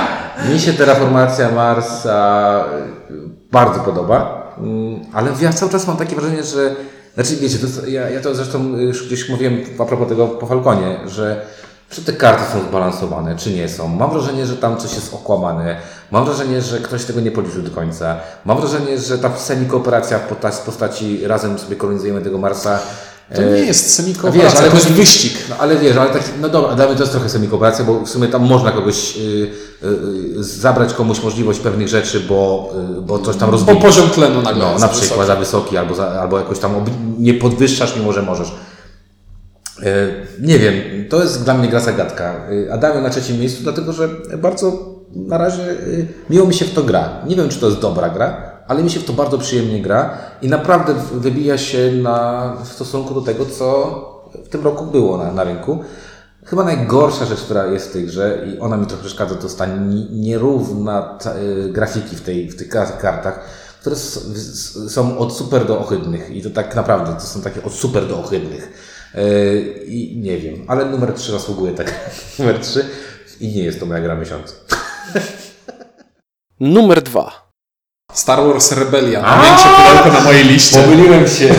[0.53, 2.64] mi się terraformacja Marsa
[3.11, 3.14] y,
[3.53, 6.74] bardzo podoba, Mm, ale ja cały czas mam takie wrażenie, że
[7.14, 11.01] znaczy wiecie, to, ja, ja to zresztą już gdzieś mówiłem a propos tego po Falconie,
[11.07, 11.46] że
[11.91, 13.89] czy te karty są zbalansowane, czy nie są.
[13.89, 15.76] Mam wrażenie, że tam coś jest okłamane.
[16.11, 18.16] Mam wrażenie, że ktoś tego nie policzył do końca.
[18.45, 22.78] Mam wrażenie, że ta semi-kooperacja w postaci, razem sobie kolonizujemy tego Marsa.
[23.34, 25.32] To e, nie jest Wiesz, semikooperacja, ale to jest wyścig.
[25.51, 28.28] No ale wiesz, ale tak, no dobra, damy to jest trochę semikooperacja, bo w sumie
[28.28, 29.86] tam można kogoś y, y,
[30.41, 33.80] y, zabrać komuś możliwość pewnych rzeczy, bo, y, bo coś tam Bo rozwija.
[33.80, 35.07] poziom tlenu nagle No, jest na wysoki.
[35.07, 36.84] przykład za wysoki, albo, za, albo jakoś tam
[37.18, 38.53] nie podwyższasz, mimo że możesz.
[39.83, 40.09] E,
[40.41, 40.74] Nie wiem,
[41.09, 42.35] to jest dla mnie gra zagadka.
[42.68, 44.09] E, Adamie na trzecim miejscu, dlatego że
[44.39, 44.72] bardzo
[45.14, 45.76] na razie e,
[46.31, 47.22] miło mi się w to gra.
[47.26, 50.18] Nie wiem, czy to jest dobra gra, ale mi się w to bardzo przyjemnie gra
[50.43, 53.68] i naprawdę wybija się na, w stosunku do tego, co
[54.45, 55.79] w tym roku było na, na rynku.
[56.45, 59.66] Chyba najgorsza rzecz, która jest w tej grze i ona mi trochę przeszkadza, to ta
[59.66, 61.18] ni- nierówna
[61.68, 63.41] grafiki w, tej, w tych kar- kartach,
[63.81, 63.97] które
[64.89, 68.18] są od super do ohydnych i to tak naprawdę to są takie od super do
[68.18, 68.72] ohydnych.
[69.14, 71.94] Y, I nie wiem, ale numer 3 zasługuje tak.
[72.38, 72.84] numer 3
[73.40, 74.54] i nie jest to moja gra miesiąca.
[76.61, 77.48] Numer 2.
[78.12, 80.82] Star Wars Rebellion, największe pudełko na mojej liście.
[80.82, 81.54] Pomyliłem się.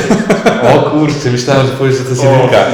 [0.63, 2.65] O kurczę, myślałem, że powiesz, że to jest jedynka.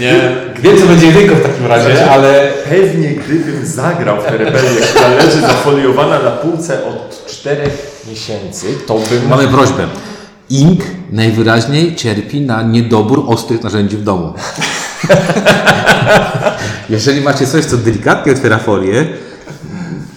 [0.00, 0.36] Nie.
[0.62, 5.08] Wiem, co będzie jedynką w takim razie, ale Pewnie gdybym zagrał w tę rebelię, która
[5.08, 9.28] leży zafoliowana na półce od czterech miesięcy, to bym...
[9.28, 9.88] mamy prośbę.
[10.50, 10.80] Ink
[11.12, 14.34] najwyraźniej cierpi na niedobór ostrych narzędzi w domu.
[16.90, 19.06] Jeżeli macie coś, co delikatnie otwiera folię,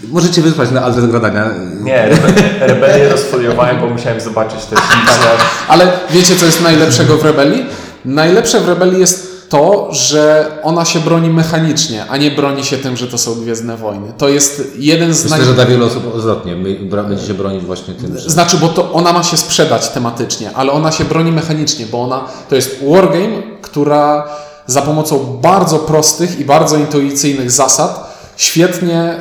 [0.09, 1.45] możecie wysłać na adres gradania.
[1.81, 5.27] Nie, rebe- rebelię rozfoliowałem, bo musiałem zobaczyć te śliczne...
[5.67, 7.65] Ale wiecie, co jest najlepszego w Rebelii?
[8.05, 12.97] Najlepsze w Rebelii jest to, że ona się broni mechanicznie, a nie broni się tym,
[12.97, 14.13] że to są Gwiezdne Wojny.
[14.17, 15.47] To jest jeden z Myślę, naj...
[15.47, 16.55] że dla wielu osób odwrotnie.
[16.81, 18.29] Będzie się bronić właśnie tym, że...
[18.29, 22.25] Znaczy, bo to ona ma się sprzedać tematycznie, ale ona się broni mechanicznie, bo ona
[22.49, 24.27] to jest wargame, która
[24.67, 29.15] za pomocą bardzo prostych i bardzo intuicyjnych zasad świetnie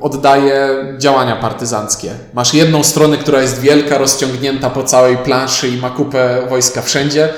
[0.00, 2.10] oddaje działania partyzanckie.
[2.34, 7.28] Masz jedną stronę, która jest wielka, rozciągnięta po całej planszy i ma kupę wojska wszędzie.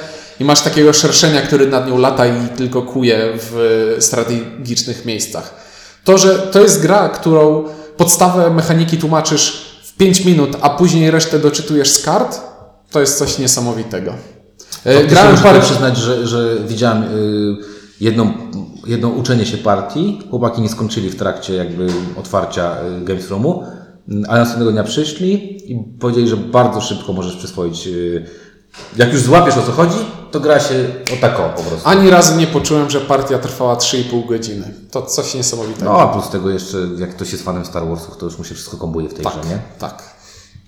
[0.41, 5.55] I masz takiego szerszenia, który nad nią lata i tylko kuje w strategicznych miejscach.
[6.05, 7.65] To, że to jest gra, którą
[7.97, 12.41] podstawę mechaniki tłumaczysz w 5 minut, a później resztę doczytujesz z kart,
[12.91, 14.15] to jest coś niesamowitego.
[14.85, 15.61] E, grałem parę...
[15.61, 17.57] przyznać, że, że widziałem y,
[18.01, 18.33] jedną,
[18.87, 20.19] jedno uczenie się partii.
[20.31, 21.87] Chłopaki nie skończyli w trakcie jakby
[22.17, 23.65] otwarcia y, Games Roomu,
[24.29, 28.27] a następnego dnia przyszli i powiedzieli, że bardzo szybko możesz przyswoić y,
[28.97, 29.99] jak już złapiesz o co chodzi,
[30.31, 30.75] to gra się
[31.15, 31.89] o tako po prostu.
[31.89, 34.75] Ani razu nie poczułem, że partia trwała 3,5 godziny.
[34.91, 35.93] To coś niesamowitego.
[35.93, 38.55] No a plus tego jeszcze, jak ktoś jest fanem Star Warsów, to już mu się
[38.55, 39.59] wszystko kombuje w tej tak, grze, nie?
[39.79, 40.03] Tak.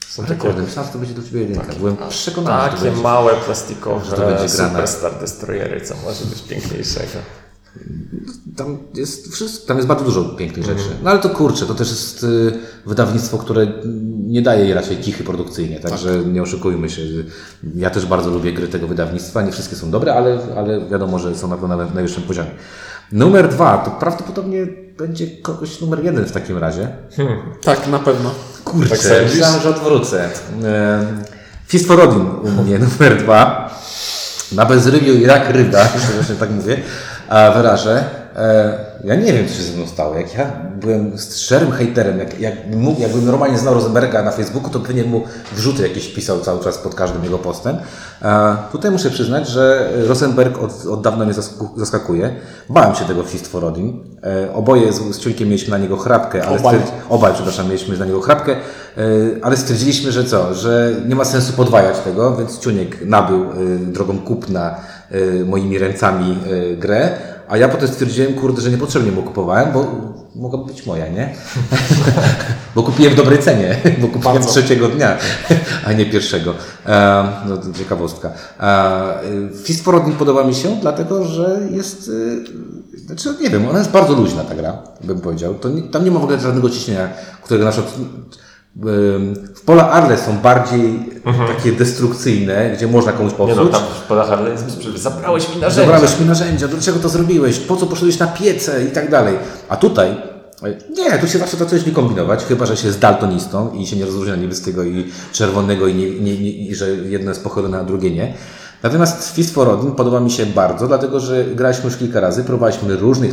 [0.09, 0.41] Są takie...
[0.41, 1.67] Kurde, myślałem, że to będzie do Ciebie jedynka.
[1.67, 1.75] Tak.
[1.79, 5.81] Byłem przekonany, Takie że to będzie, małe, plastikowe że to będzie gra Super Star Destroyery,
[5.81, 7.19] co może być piękniejszego.
[8.57, 10.89] Tam jest, wszystko, tam jest bardzo dużo pięknych rzeczy.
[11.03, 12.53] No ale to kurczę, to też jest y,
[12.87, 13.67] wydawnictwo, które
[14.27, 16.33] nie daje jej raczej kichy produkcyjnie, także tak.
[16.33, 17.03] nie oszukujmy się.
[17.75, 19.43] Ja też bardzo lubię gry tego wydawnictwa.
[19.43, 22.51] Nie wszystkie są dobre, ale, ale wiadomo, że są na, na najwyższym poziomie.
[23.13, 24.67] Numer dwa to prawdopodobnie
[24.99, 26.89] będzie kogoś numer jeden w takim razie.
[27.17, 27.39] Hmm.
[27.63, 28.31] Tak, na pewno.
[28.65, 30.29] Kurczę, tak myślałem, że odwrócę.
[31.67, 33.71] Fist for Odin u mnie numer dwa.
[34.53, 35.89] Na bezrybiu i rak ryba,
[36.29, 36.83] że tak mówię
[37.57, 38.05] wyrażę.
[38.37, 40.15] E, ja nie wiem, co się ze mną stało.
[40.15, 44.81] Jak ja byłem szczerym hejterem, jak, jak mógł, jakbym normalnie znał Rosenberga na Facebooku, to
[44.81, 45.23] pewnie mu
[45.53, 47.77] wrzuty jakieś pisał cały czas pod każdym jego postem.
[48.23, 51.35] A tutaj muszę przyznać, że Rosenberg od, od dawna mnie
[51.77, 52.37] zaskakuje.
[52.69, 54.05] Bałem się tego Fist for Odin.
[54.23, 56.79] E, oboje z, z Ciuńkiem mieliśmy na niego chrapkę, ale obaj.
[57.09, 58.57] obaj, przepraszam, mieliśmy na niego chrapkę, e,
[59.43, 63.47] ale stwierdziliśmy, że co, że nie ma sensu podwajać tego, więc Ciuniek nabył
[63.93, 64.75] drogą kupna
[65.47, 66.39] moimi ręcami
[66.79, 69.87] grę, a ja potem stwierdziłem, kurde, że niepotrzebnie mu kupowałem, bo
[70.35, 71.35] mogła być moja, nie?
[72.75, 74.49] bo kupiłem w dobrej cenie, bo kupiłem Bardzo.
[74.49, 75.17] trzeciego dnia,
[75.87, 76.55] a nie pierwszego.
[76.87, 78.31] E, no to ciekawostka.
[78.61, 82.11] E, podoba mi się, dlatego że jest,
[82.95, 85.55] e, znaczy nie wiem, ona jest bardzo luźna ta gra, bym powiedział.
[85.75, 87.09] Nie, tam nie ma w ogóle żadnego ciśnienia,
[87.43, 87.95] którego na przykład
[89.55, 91.57] w pola Arle są bardziej mhm.
[91.57, 93.59] takie destrukcyjne, gdzie można komuś popsuć.
[93.59, 94.65] Nie no, tam w pola Arle jest,
[94.97, 95.93] zabrałeś mi narzędzia.
[95.93, 99.35] Zabrałeś mi narzędzia, dlaczego to zrobiłeś, po co poszedłeś na piece i tak dalej.
[99.69, 100.17] A tutaj,
[100.97, 103.97] nie, tu się zawsze da coś nie kombinować, chyba, że się jest daltonistą i się
[103.97, 107.85] nie rozróżnia niebieskiego i czerwonego i, nie, nie, nie, i że jedno jest pochylone, a
[107.85, 108.35] drugie nie.
[108.83, 112.97] Natomiast Fist for Odin podoba mi się bardzo, dlatego że graliśmy już kilka razy, próbowaliśmy
[112.97, 113.33] różnych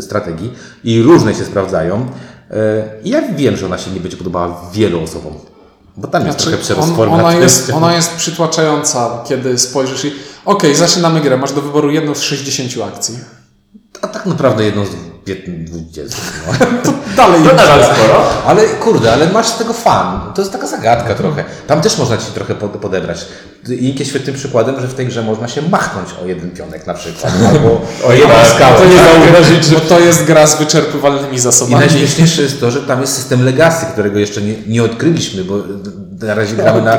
[0.00, 0.52] strategii
[0.84, 2.06] i różne się sprawdzają.
[2.50, 5.32] E, I ja wiem, że ona się nie będzie podobała wielu osobom.
[5.96, 10.08] Bo tam jest znaczy, trochę przerost on, ona, jest, ona jest przytłaczająca, kiedy spojrzysz i
[10.08, 13.18] okej, okay, zaczynamy grę, masz do wyboru jedną z 60 akcji.
[14.02, 14.90] A tak naprawdę jedną z
[15.34, 16.16] 20.
[16.46, 16.66] No.
[16.84, 18.24] to dalej to nadal sporo.
[18.46, 20.32] Ale kurde, ale masz z tego fan.
[20.34, 21.44] To jest taka zagadka trochę.
[21.66, 23.26] Tam też można ci trochę podebrać.
[23.68, 26.94] I jest świetnym przykładem, że w tej grze można się machnąć o jeden pionek na
[26.94, 27.32] przykład.
[27.50, 28.78] Albo o jedną skałę.
[28.78, 31.84] To nie zauważyć, że to jest gra z wyczerpywalnymi zasobami.
[31.84, 35.54] I najśmieszniejsze jest to, że tam jest system legacy, którego jeszcze nie, nie odkryliśmy, bo
[36.22, 36.98] na razie gramy na,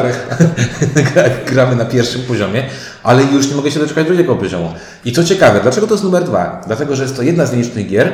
[1.52, 2.64] gramy na pierwszym poziomie,
[3.04, 4.74] ale już nie mogę się doczekać drugiego poziomu.
[5.06, 6.62] I co ciekawe, dlaczego to jest numer dwa?
[6.68, 8.14] Dlatego, że jest to jedna z nielicznych gier,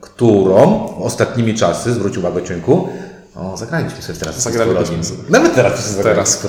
[0.00, 2.88] którą ostatnimi czasy, zwróć uwagę Ciunku,
[3.36, 4.96] o, zagraliśmy sobie teraz Zagraliśmy
[5.28, 6.46] Nawet teraz się teraz.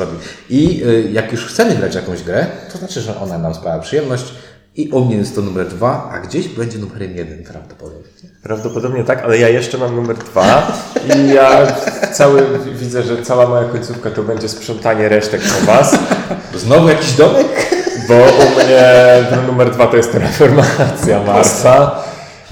[0.49, 4.34] I y, jak już chcemy grać jakąś grę, to znaczy, że ona nam sprawia przyjemność,
[4.76, 8.04] i u mnie jest to numer dwa, a gdzieś będzie numerem jeden prawdopodobnie.
[8.44, 10.72] Prawdopodobnie tak, ale ja jeszcze mam numer dwa
[11.16, 11.68] i ja
[12.14, 16.00] cały, widzę, że cała moja końcówka to będzie sprzątanie resztek po Was.
[16.56, 17.48] Znowu jakiś domek?
[18.08, 18.84] Bo u mnie
[19.48, 21.92] numer dwa to jest reformacja Marsa.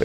[0.00, 0.04] E,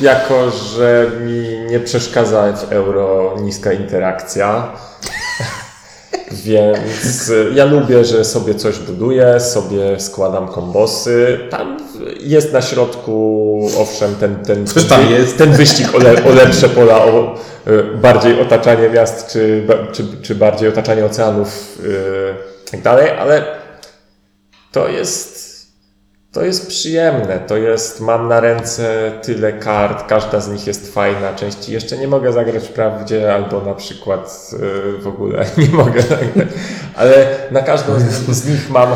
[0.00, 4.72] jako, że mi nie przeszkadza w euro niska interakcja,
[6.44, 11.38] więc ja lubię, że sobie coś buduję, sobie składam kombosy.
[11.50, 11.78] Tam
[12.20, 17.34] jest na środku, owszem, ten, ten, ten, ten wyścig o, le, o lepsze pola, o
[17.66, 21.78] y, bardziej otaczanie miast, czy, czy, czy bardziej otaczanie oceanów
[22.68, 23.44] i tak dalej, ale
[24.72, 25.51] to jest
[26.32, 31.34] to jest przyjemne, to jest, mam na ręce tyle kart, każda z nich jest fajna,
[31.34, 36.48] części jeszcze nie mogę zagrać wprawdzie, albo na przykład yy, w ogóle nie mogę zagrać,
[36.96, 37.92] ale na każdą
[38.28, 38.88] z, nich mam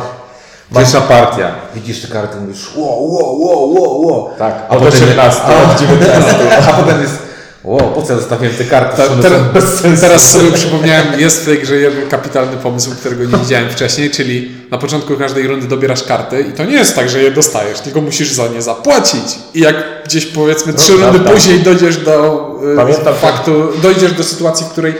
[0.74, 1.50] Pierwsza partia.
[1.74, 4.30] Widzisz te karty, mówisz wow, wow, wow, wow, wow.
[4.38, 6.34] Tak, a, a potem 18, a, 19.
[6.68, 7.25] A potem jest
[7.66, 8.96] O, po co ja zostawiłem te karty?
[8.96, 13.70] Ta, teraz, teraz sobie przypomniałem, jest w tej grze jeden kapitalny pomysł, którego nie widziałem
[13.70, 17.30] wcześniej, czyli na początku każdej rundy dobierasz karty i to nie jest tak, że je
[17.30, 19.38] dostajesz, tylko musisz za nie zapłacić.
[19.54, 21.30] I jak gdzieś powiedzmy trzy rundy prawda.
[21.30, 24.94] później dojdziesz do y, Pamiętam, faktu, dojdziesz do sytuacji, w której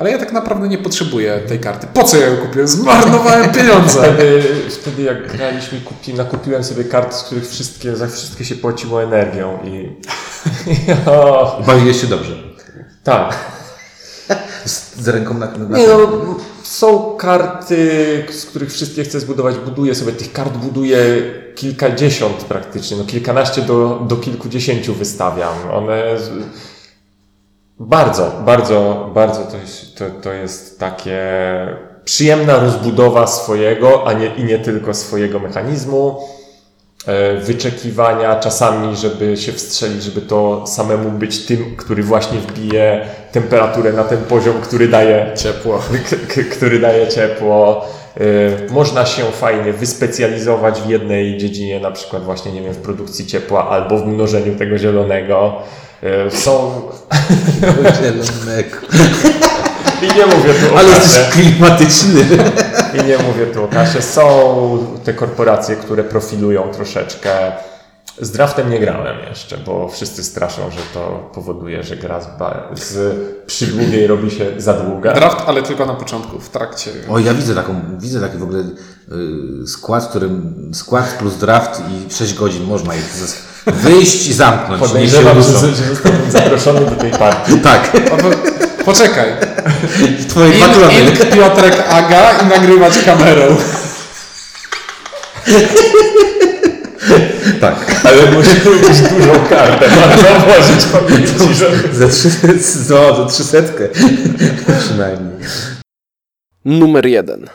[0.00, 1.86] ale ja tak naprawdę nie potrzebuję tej karty.
[1.94, 2.68] Po co ja ją kupiłem?
[2.68, 3.98] Zmarnowałem pieniądze.
[4.02, 4.42] Wtedy,
[4.80, 9.58] wtedy jak graliśmy, kupi, nakupiłem sobie karty, z których wszystkie, za wszystkie się płaciło energią
[9.64, 9.88] i...
[11.66, 12.32] Bawiłeś się dobrze.
[13.04, 13.38] tak.
[14.64, 15.98] Z, z ręką na, na Nie no,
[16.62, 20.12] są karty, z których wszystkie chcę zbudować, buduję sobie.
[20.12, 20.98] Tych kart buduję
[21.54, 25.54] kilkadziesiąt praktycznie, no kilkanaście do, do kilkudziesięciu wystawiam.
[25.72, 26.16] One
[27.80, 31.18] bardzo, bardzo, bardzo to jest, to, to jest takie
[32.04, 36.18] przyjemna rozbudowa swojego, a nie, i nie tylko swojego mechanizmu.
[37.06, 43.92] E, Wyczekiwania czasami, żeby się wstrzelić, żeby to samemu być tym, który właśnie wbije temperaturę
[43.92, 45.82] na ten poziom, który daje Ciepło.
[46.56, 47.86] który daje ciepło.
[48.20, 53.26] Y, Można się fajnie wyspecjalizować w jednej dziedzinie, na przykład właśnie, nie wiem, w produkcji
[53.26, 55.62] ciepła albo w mnożeniu tego zielonego.
[56.02, 56.72] Y, Są...
[58.00, 58.76] zielonego.
[60.02, 62.24] I nie mówię tu o Ale jesteś klimatyczny.
[62.94, 64.02] I nie mówię tu o kasie.
[64.02, 67.30] Są te korporacje, które profilują troszeczkę.
[68.20, 72.28] Z draftem nie grałem jeszcze, bo wszyscy straszą, że to powoduje, że gra z,
[72.82, 73.16] z
[73.46, 75.12] przydługiej robi się za długa.
[75.12, 76.90] Draft, ale tylko na początku, w trakcie.
[77.08, 81.82] O, ja widzę taką, widzę taki w ogóle y, skład, w którym skład plus draft
[81.90, 83.14] i 6 godzin można ich
[83.66, 84.82] wyjść i zamknąć.
[84.82, 87.58] Podejrzewam, że, zostałem zaproszony do tej partii.
[87.58, 87.92] Tak,
[88.90, 89.32] poczekaj.
[90.28, 90.92] twoje patrony.
[90.94, 93.56] in Piotrek Aga i nagrywać kamerą.
[97.60, 97.74] Tak.
[98.04, 101.70] Ale musimy mieć dużą kartę, bardzo włożyć pamięci, że...
[101.92, 102.28] Za trzy,
[102.90, 103.88] no, za trzysetkę.
[104.78, 105.36] Przynajmniej.
[106.64, 107.46] Numer 1.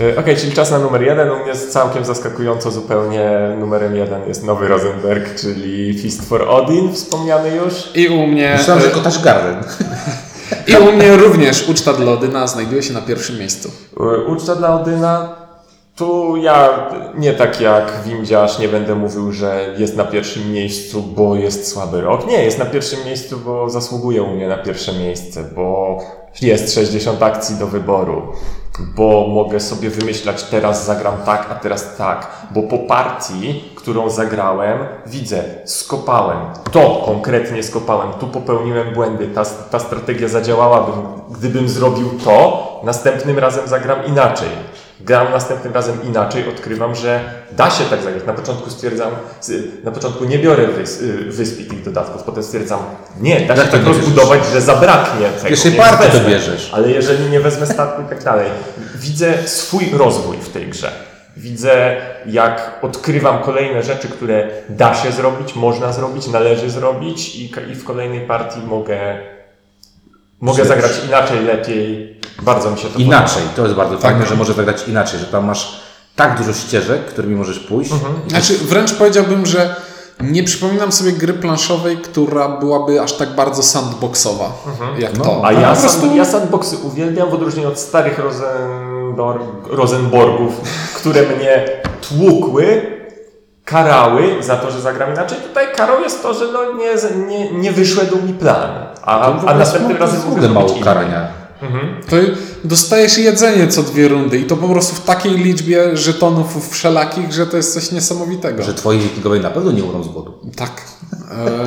[0.00, 1.30] E, Okej, czyli czas na numer jeden.
[1.30, 6.94] U mnie jest całkiem zaskakująco zupełnie numerem jeden jest Nowy Rosenberg, czyli Fist for Odin,
[6.94, 7.90] wspomniany już.
[7.94, 8.54] I u mnie.
[8.58, 9.64] Myślałem, że kotarz garden.
[10.66, 13.70] I u mnie również uczta dla Odyna znajduje się na pierwszym miejscu.
[14.28, 15.45] Uczta dla Odyna.
[15.96, 21.34] Tu ja nie tak jak Windziarz nie będę mówił, że jest na pierwszym miejscu, bo
[21.34, 22.26] jest słaby rok.
[22.26, 25.98] Nie, jest na pierwszym miejscu, bo zasługuje u mnie na pierwsze miejsce, bo
[26.42, 28.22] jest 60 akcji do wyboru,
[28.96, 34.78] bo mogę sobie wymyślać teraz zagram tak, a teraz tak, bo po partii, którą zagrałem,
[35.06, 36.38] widzę, skopałem,
[36.72, 43.68] to konkretnie skopałem, tu popełniłem błędy, ta, ta strategia zadziałałabym, gdybym zrobił to, następnym razem
[43.68, 44.48] zagram inaczej
[45.00, 47.20] gram następnym razem inaczej, odkrywam, że
[47.52, 48.26] da się tak zagrać.
[48.26, 49.10] Na początku stwierdzam,
[49.84, 52.80] na początku nie biorę wys, y, wysp i tych dodatków, potem stwierdzam,
[53.20, 55.48] nie, da się tak rozbudować, że zabraknie tego.
[55.48, 56.70] pierwszej partii to bierzesz.
[56.74, 58.50] Ale jeżeli nie wezmę statku i tak dalej,
[58.94, 60.92] widzę swój rozwój w tej grze.
[61.36, 67.74] Widzę, jak odkrywam kolejne rzeczy, które da się zrobić, można zrobić, należy zrobić i, i
[67.74, 69.18] w kolejnej partii mogę,
[70.40, 72.16] mogę zagrać inaczej, lepiej.
[72.42, 74.28] Bardzo mi się to Inaczej, to jest bardzo fajne, Tak.
[74.28, 75.80] że może zagrać inaczej, że tam masz
[76.16, 77.90] tak dużo ścieżek, którymi możesz pójść.
[78.28, 79.76] Znaczy, wręcz powiedziałbym, że
[80.20, 84.52] nie przypominam sobie gry planszowej, która byłaby aż tak bardzo sandboxowa
[84.98, 85.40] jak No, to.
[85.44, 90.60] A ja, po prostu ja sandboxy uwielbiam w odróżnieniu od starych Rosenborg, Rosenborgów,
[90.94, 91.64] które mnie
[92.00, 92.95] tłukły,
[93.66, 95.38] karały za to, że zagram inaczej.
[95.48, 96.94] Tutaj karą jest to, że no nie,
[97.26, 98.70] nie, nie wyszedł mi plan.
[99.02, 101.28] A, w a ogóle następnym razem mogę smutne mało karania.
[102.10, 102.16] to
[102.64, 107.46] dostajesz jedzenie co dwie rundy i to po prostu w takiej liczbie żetonów wszelakich, że
[107.46, 108.62] to jest coś niesamowitego.
[108.62, 110.32] Że twoi wikingowie na pewno nie umrą z głodu.
[110.56, 110.82] Tak.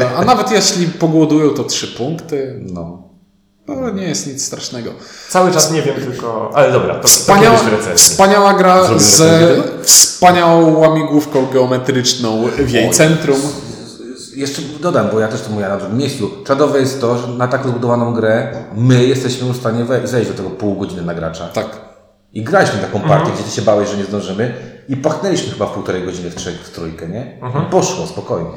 [0.02, 2.60] E, A nawet jeśli pogłodują, to trzy punkty.
[2.74, 3.09] No.
[3.76, 4.92] To nie jest nic strasznego.
[5.30, 6.52] Cały czas nie wiem tylko...
[6.54, 9.64] Ale dobra, to, Wspaniała, to wspaniała gra z recenzję
[10.20, 12.94] wspaniałą łamigłówką geometryczną w jej Oj.
[12.94, 13.40] centrum.
[14.36, 16.32] Jeszcze dodam, bo ja też to mówię na drugim miejscu.
[16.46, 20.38] Czadowe jest to, że na tak rozbudowaną grę my jesteśmy w stanie we- zejść do
[20.38, 21.48] tego pół godziny na gracza.
[21.48, 21.66] Tak.
[22.34, 24.54] I graliśmy taką partię, gdzie ty się bałeś, że nie zdążymy
[24.90, 27.38] i pachnęliśmy chyba w półtorej godziny w trzech, w trójkę, nie?
[27.68, 28.50] I poszło spokojnie.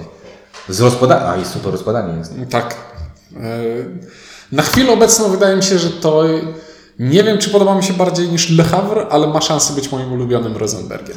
[0.68, 2.34] Z rozkładania, a i super rozkładanie jest.
[2.50, 2.74] Tak.
[3.36, 3.38] E,
[4.52, 6.22] Na chwilę obecną wydaje mi się, że to
[6.98, 10.12] nie wiem, czy podoba mi się bardziej niż Le Havre, ale ma szansę być moim
[10.12, 11.16] ulubionym Rosenbergiem.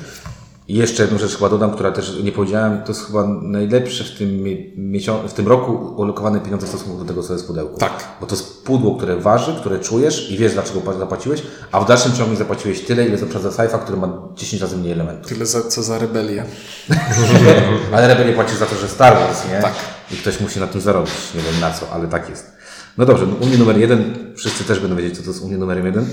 [0.68, 4.18] I jeszcze jedną rzecz chyba dodam, która też nie powiedziałem, to jest chyba najlepsze w
[4.18, 7.48] tym, mie- miesiącu, w tym roku ulokowane pieniądze w stosunku do tego, co jest w
[7.48, 7.78] pudełku.
[7.80, 8.04] Tak.
[8.22, 11.88] Bo to jest pudło, które waży, które czujesz i wiesz, dlaczego pła- zapłaciłeś, a w
[11.88, 15.28] dalszym ciągu zapłaciłeś tyle, ile za za Saifa, który ma 10 razy mniej elementów.
[15.32, 16.46] Tyle za, co za rebelię.
[17.94, 19.62] Ale rebelię płacisz za to, że Star Wars, nie?
[19.62, 19.74] Tak.
[20.12, 21.14] i ktoś musi na tym zarobić.
[21.36, 22.55] Nie wiem na co, ale tak jest.
[22.98, 25.48] No dobrze, no, u mnie numer jeden, wszyscy też będą wiedzieć, co to jest u
[25.48, 26.06] mnie numer jeden.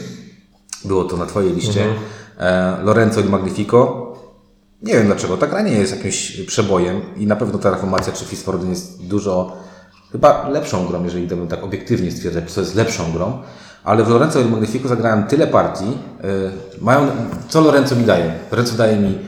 [0.85, 1.85] Było to na Twojej liście.
[2.39, 4.13] E, Lorenzo il Magnifico.
[4.83, 8.71] Nie wiem dlaczego, ta gra nie jest jakimś przebojem i na pewno Terraformacja czy Fistfordin
[8.71, 9.57] jest dużo,
[10.13, 13.39] chyba lepszą grą, jeżeli gdybym tak obiektywnie stwierdzać, co jest lepszą grą.
[13.85, 15.99] Ale w Lorenzo il Magnifico zagrałem tyle partii,
[16.75, 17.07] y, mają,
[17.49, 18.35] co Lorenzo mi daje?
[18.51, 19.19] Lorenzo daje mi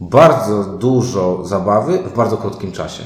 [0.00, 3.02] bardzo dużo zabawy w bardzo krótkim czasie.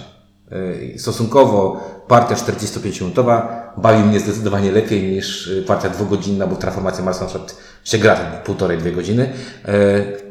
[0.53, 7.21] Y, Stosunkowo partia 45-minutowa bawi mnie zdecydowanie lepiej niż y, partia dwugodzinna, bo transformacja Marsa
[7.25, 9.33] na przykład się gra półtorej, dwie godziny.
[9.69, 9.71] Y,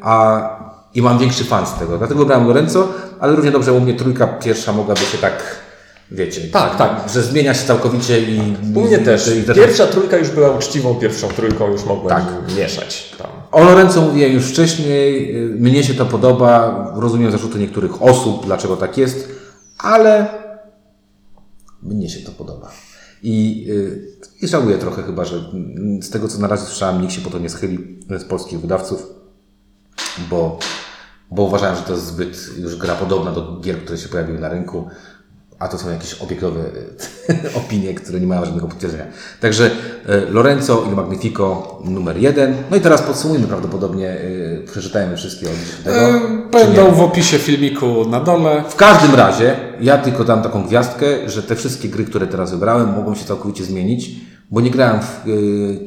[0.01, 1.97] A, I mam większy fan z tego.
[1.97, 2.87] Dlatego wybrałem Lorenzo,
[3.19, 5.43] ale równie dobrze u mnie trójka pierwsza mogłaby się tak,
[6.11, 7.09] wiecie, Tak, tak.
[7.13, 8.55] że zmienia się całkowicie i...
[8.75, 9.27] U mnie też.
[9.27, 12.25] i- i- Pierwsza trójka już była uczciwą pierwszą trójką, już mogłem Tak.
[12.57, 13.27] mieszać tam.
[13.51, 18.77] O Lorenzo mówiłem już wcześniej, y, mnie się to podoba, rozumiem zarzuty niektórych osób, dlaczego
[18.77, 19.29] tak jest,
[19.77, 20.27] ale
[21.83, 22.71] mnie się to podoba.
[23.23, 24.07] I, y,
[24.41, 25.51] i żałuję trochę chyba, że
[26.01, 29.07] z tego co na razie słyszałem, nikt się po to nie schyli z polskich wydawców,
[30.29, 30.59] bo,
[31.31, 34.49] bo uważałem, że to jest zbyt już gra podobna do gier, które się pojawiły na
[34.49, 34.89] rynku,
[35.59, 39.05] a to są jakieś obiektowe y, opinie, które nie mają żadnego potwierdzenia.
[39.41, 39.71] Także y,
[40.31, 42.55] Lorenzo il Magnifico numer jeden.
[42.71, 45.97] No i teraz podsumujmy prawdopodobnie, y, przeczytajmy wszystkie od tego.
[45.97, 46.19] E,
[46.51, 48.63] Będą w opisie filmiku na dole.
[48.69, 52.95] W każdym razie, ja tylko dam taką gwiazdkę, że te wszystkie gry, które teraz wybrałem,
[52.95, 54.11] mogą się całkowicie zmienić,
[54.51, 55.25] bo nie grałem w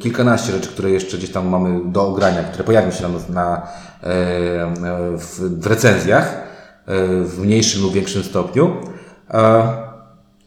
[0.00, 3.62] kilkanaście rzeczy, które jeszcze gdzieś tam mamy do ogrania, które pojawią się na, na,
[4.02, 4.68] e, e,
[5.18, 6.24] w, w recenzjach
[6.86, 8.76] e, w mniejszym lub większym stopniu.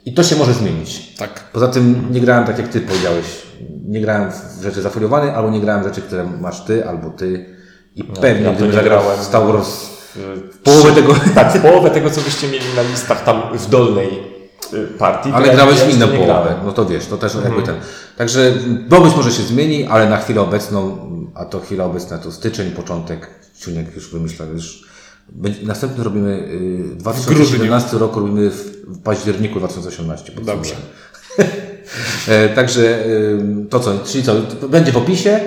[0.05, 1.15] I to się może zmienić.
[1.17, 1.43] Tak.
[1.53, 3.25] Poza tym nie grałem tak jak ty powiedziałeś.
[3.85, 7.45] Nie grałem w rzeczy zafoliowane, albo nie grałem w rzeczy, które masz ty, albo ty.
[7.95, 9.85] I pewnie ja gdybym zagrał w Star Wars
[10.53, 14.07] W połowę tego, Tak, w połowę tego, co byście mieli na listach tam w dolnej
[14.73, 15.31] y, partii.
[15.33, 17.75] Ale grałeś w inną połowę, no to wiesz, to też jakby ten.
[18.17, 18.53] Także
[18.89, 20.97] bo być może się zmieni, ale na chwilę obecną,
[21.35, 24.92] a to chwila obecna to styczeń, początek, Ciuniek już wymyśla, już
[25.29, 26.29] będzie- następny robimy,
[26.93, 30.31] y, 2017 roku robimy w, w październiku 2018.
[30.31, 30.61] podsumujemy.
[30.61, 30.75] Dobrze.
[32.27, 34.35] e, także y, to co, czyli co,
[34.69, 35.39] będzie w opisie,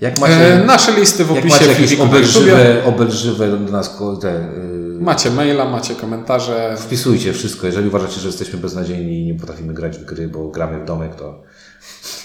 [0.00, 4.38] jak macie, E, Nasze listy w jak opisie macie jakieś obelżywe, obelżywe do nas te,
[4.38, 6.76] y, Macie maila, macie komentarze.
[6.78, 7.66] Wpisujcie wszystko.
[7.66, 11.14] Jeżeli uważacie, że jesteśmy beznadziejni i nie potrafimy grać w gry, bo gramy w domek,
[11.14, 11.42] to...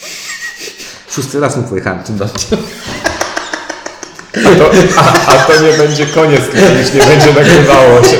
[1.14, 2.34] Szósty raz mu pojechałem tym domem.
[4.36, 8.18] A to, a, a to nie będzie koniec, tylko już nie będzie nagrywało się.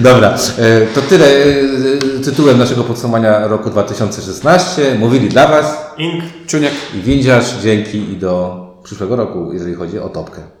[0.00, 4.96] Dobra, e, to tyle e, tytułem naszego podsumowania roku 2016.
[4.98, 6.72] Mówili dla Was Ink Ciuniek.
[6.94, 7.54] i Windziarz.
[7.62, 10.55] Dzięki i do przyszłego roku, jeżeli chodzi o topkę.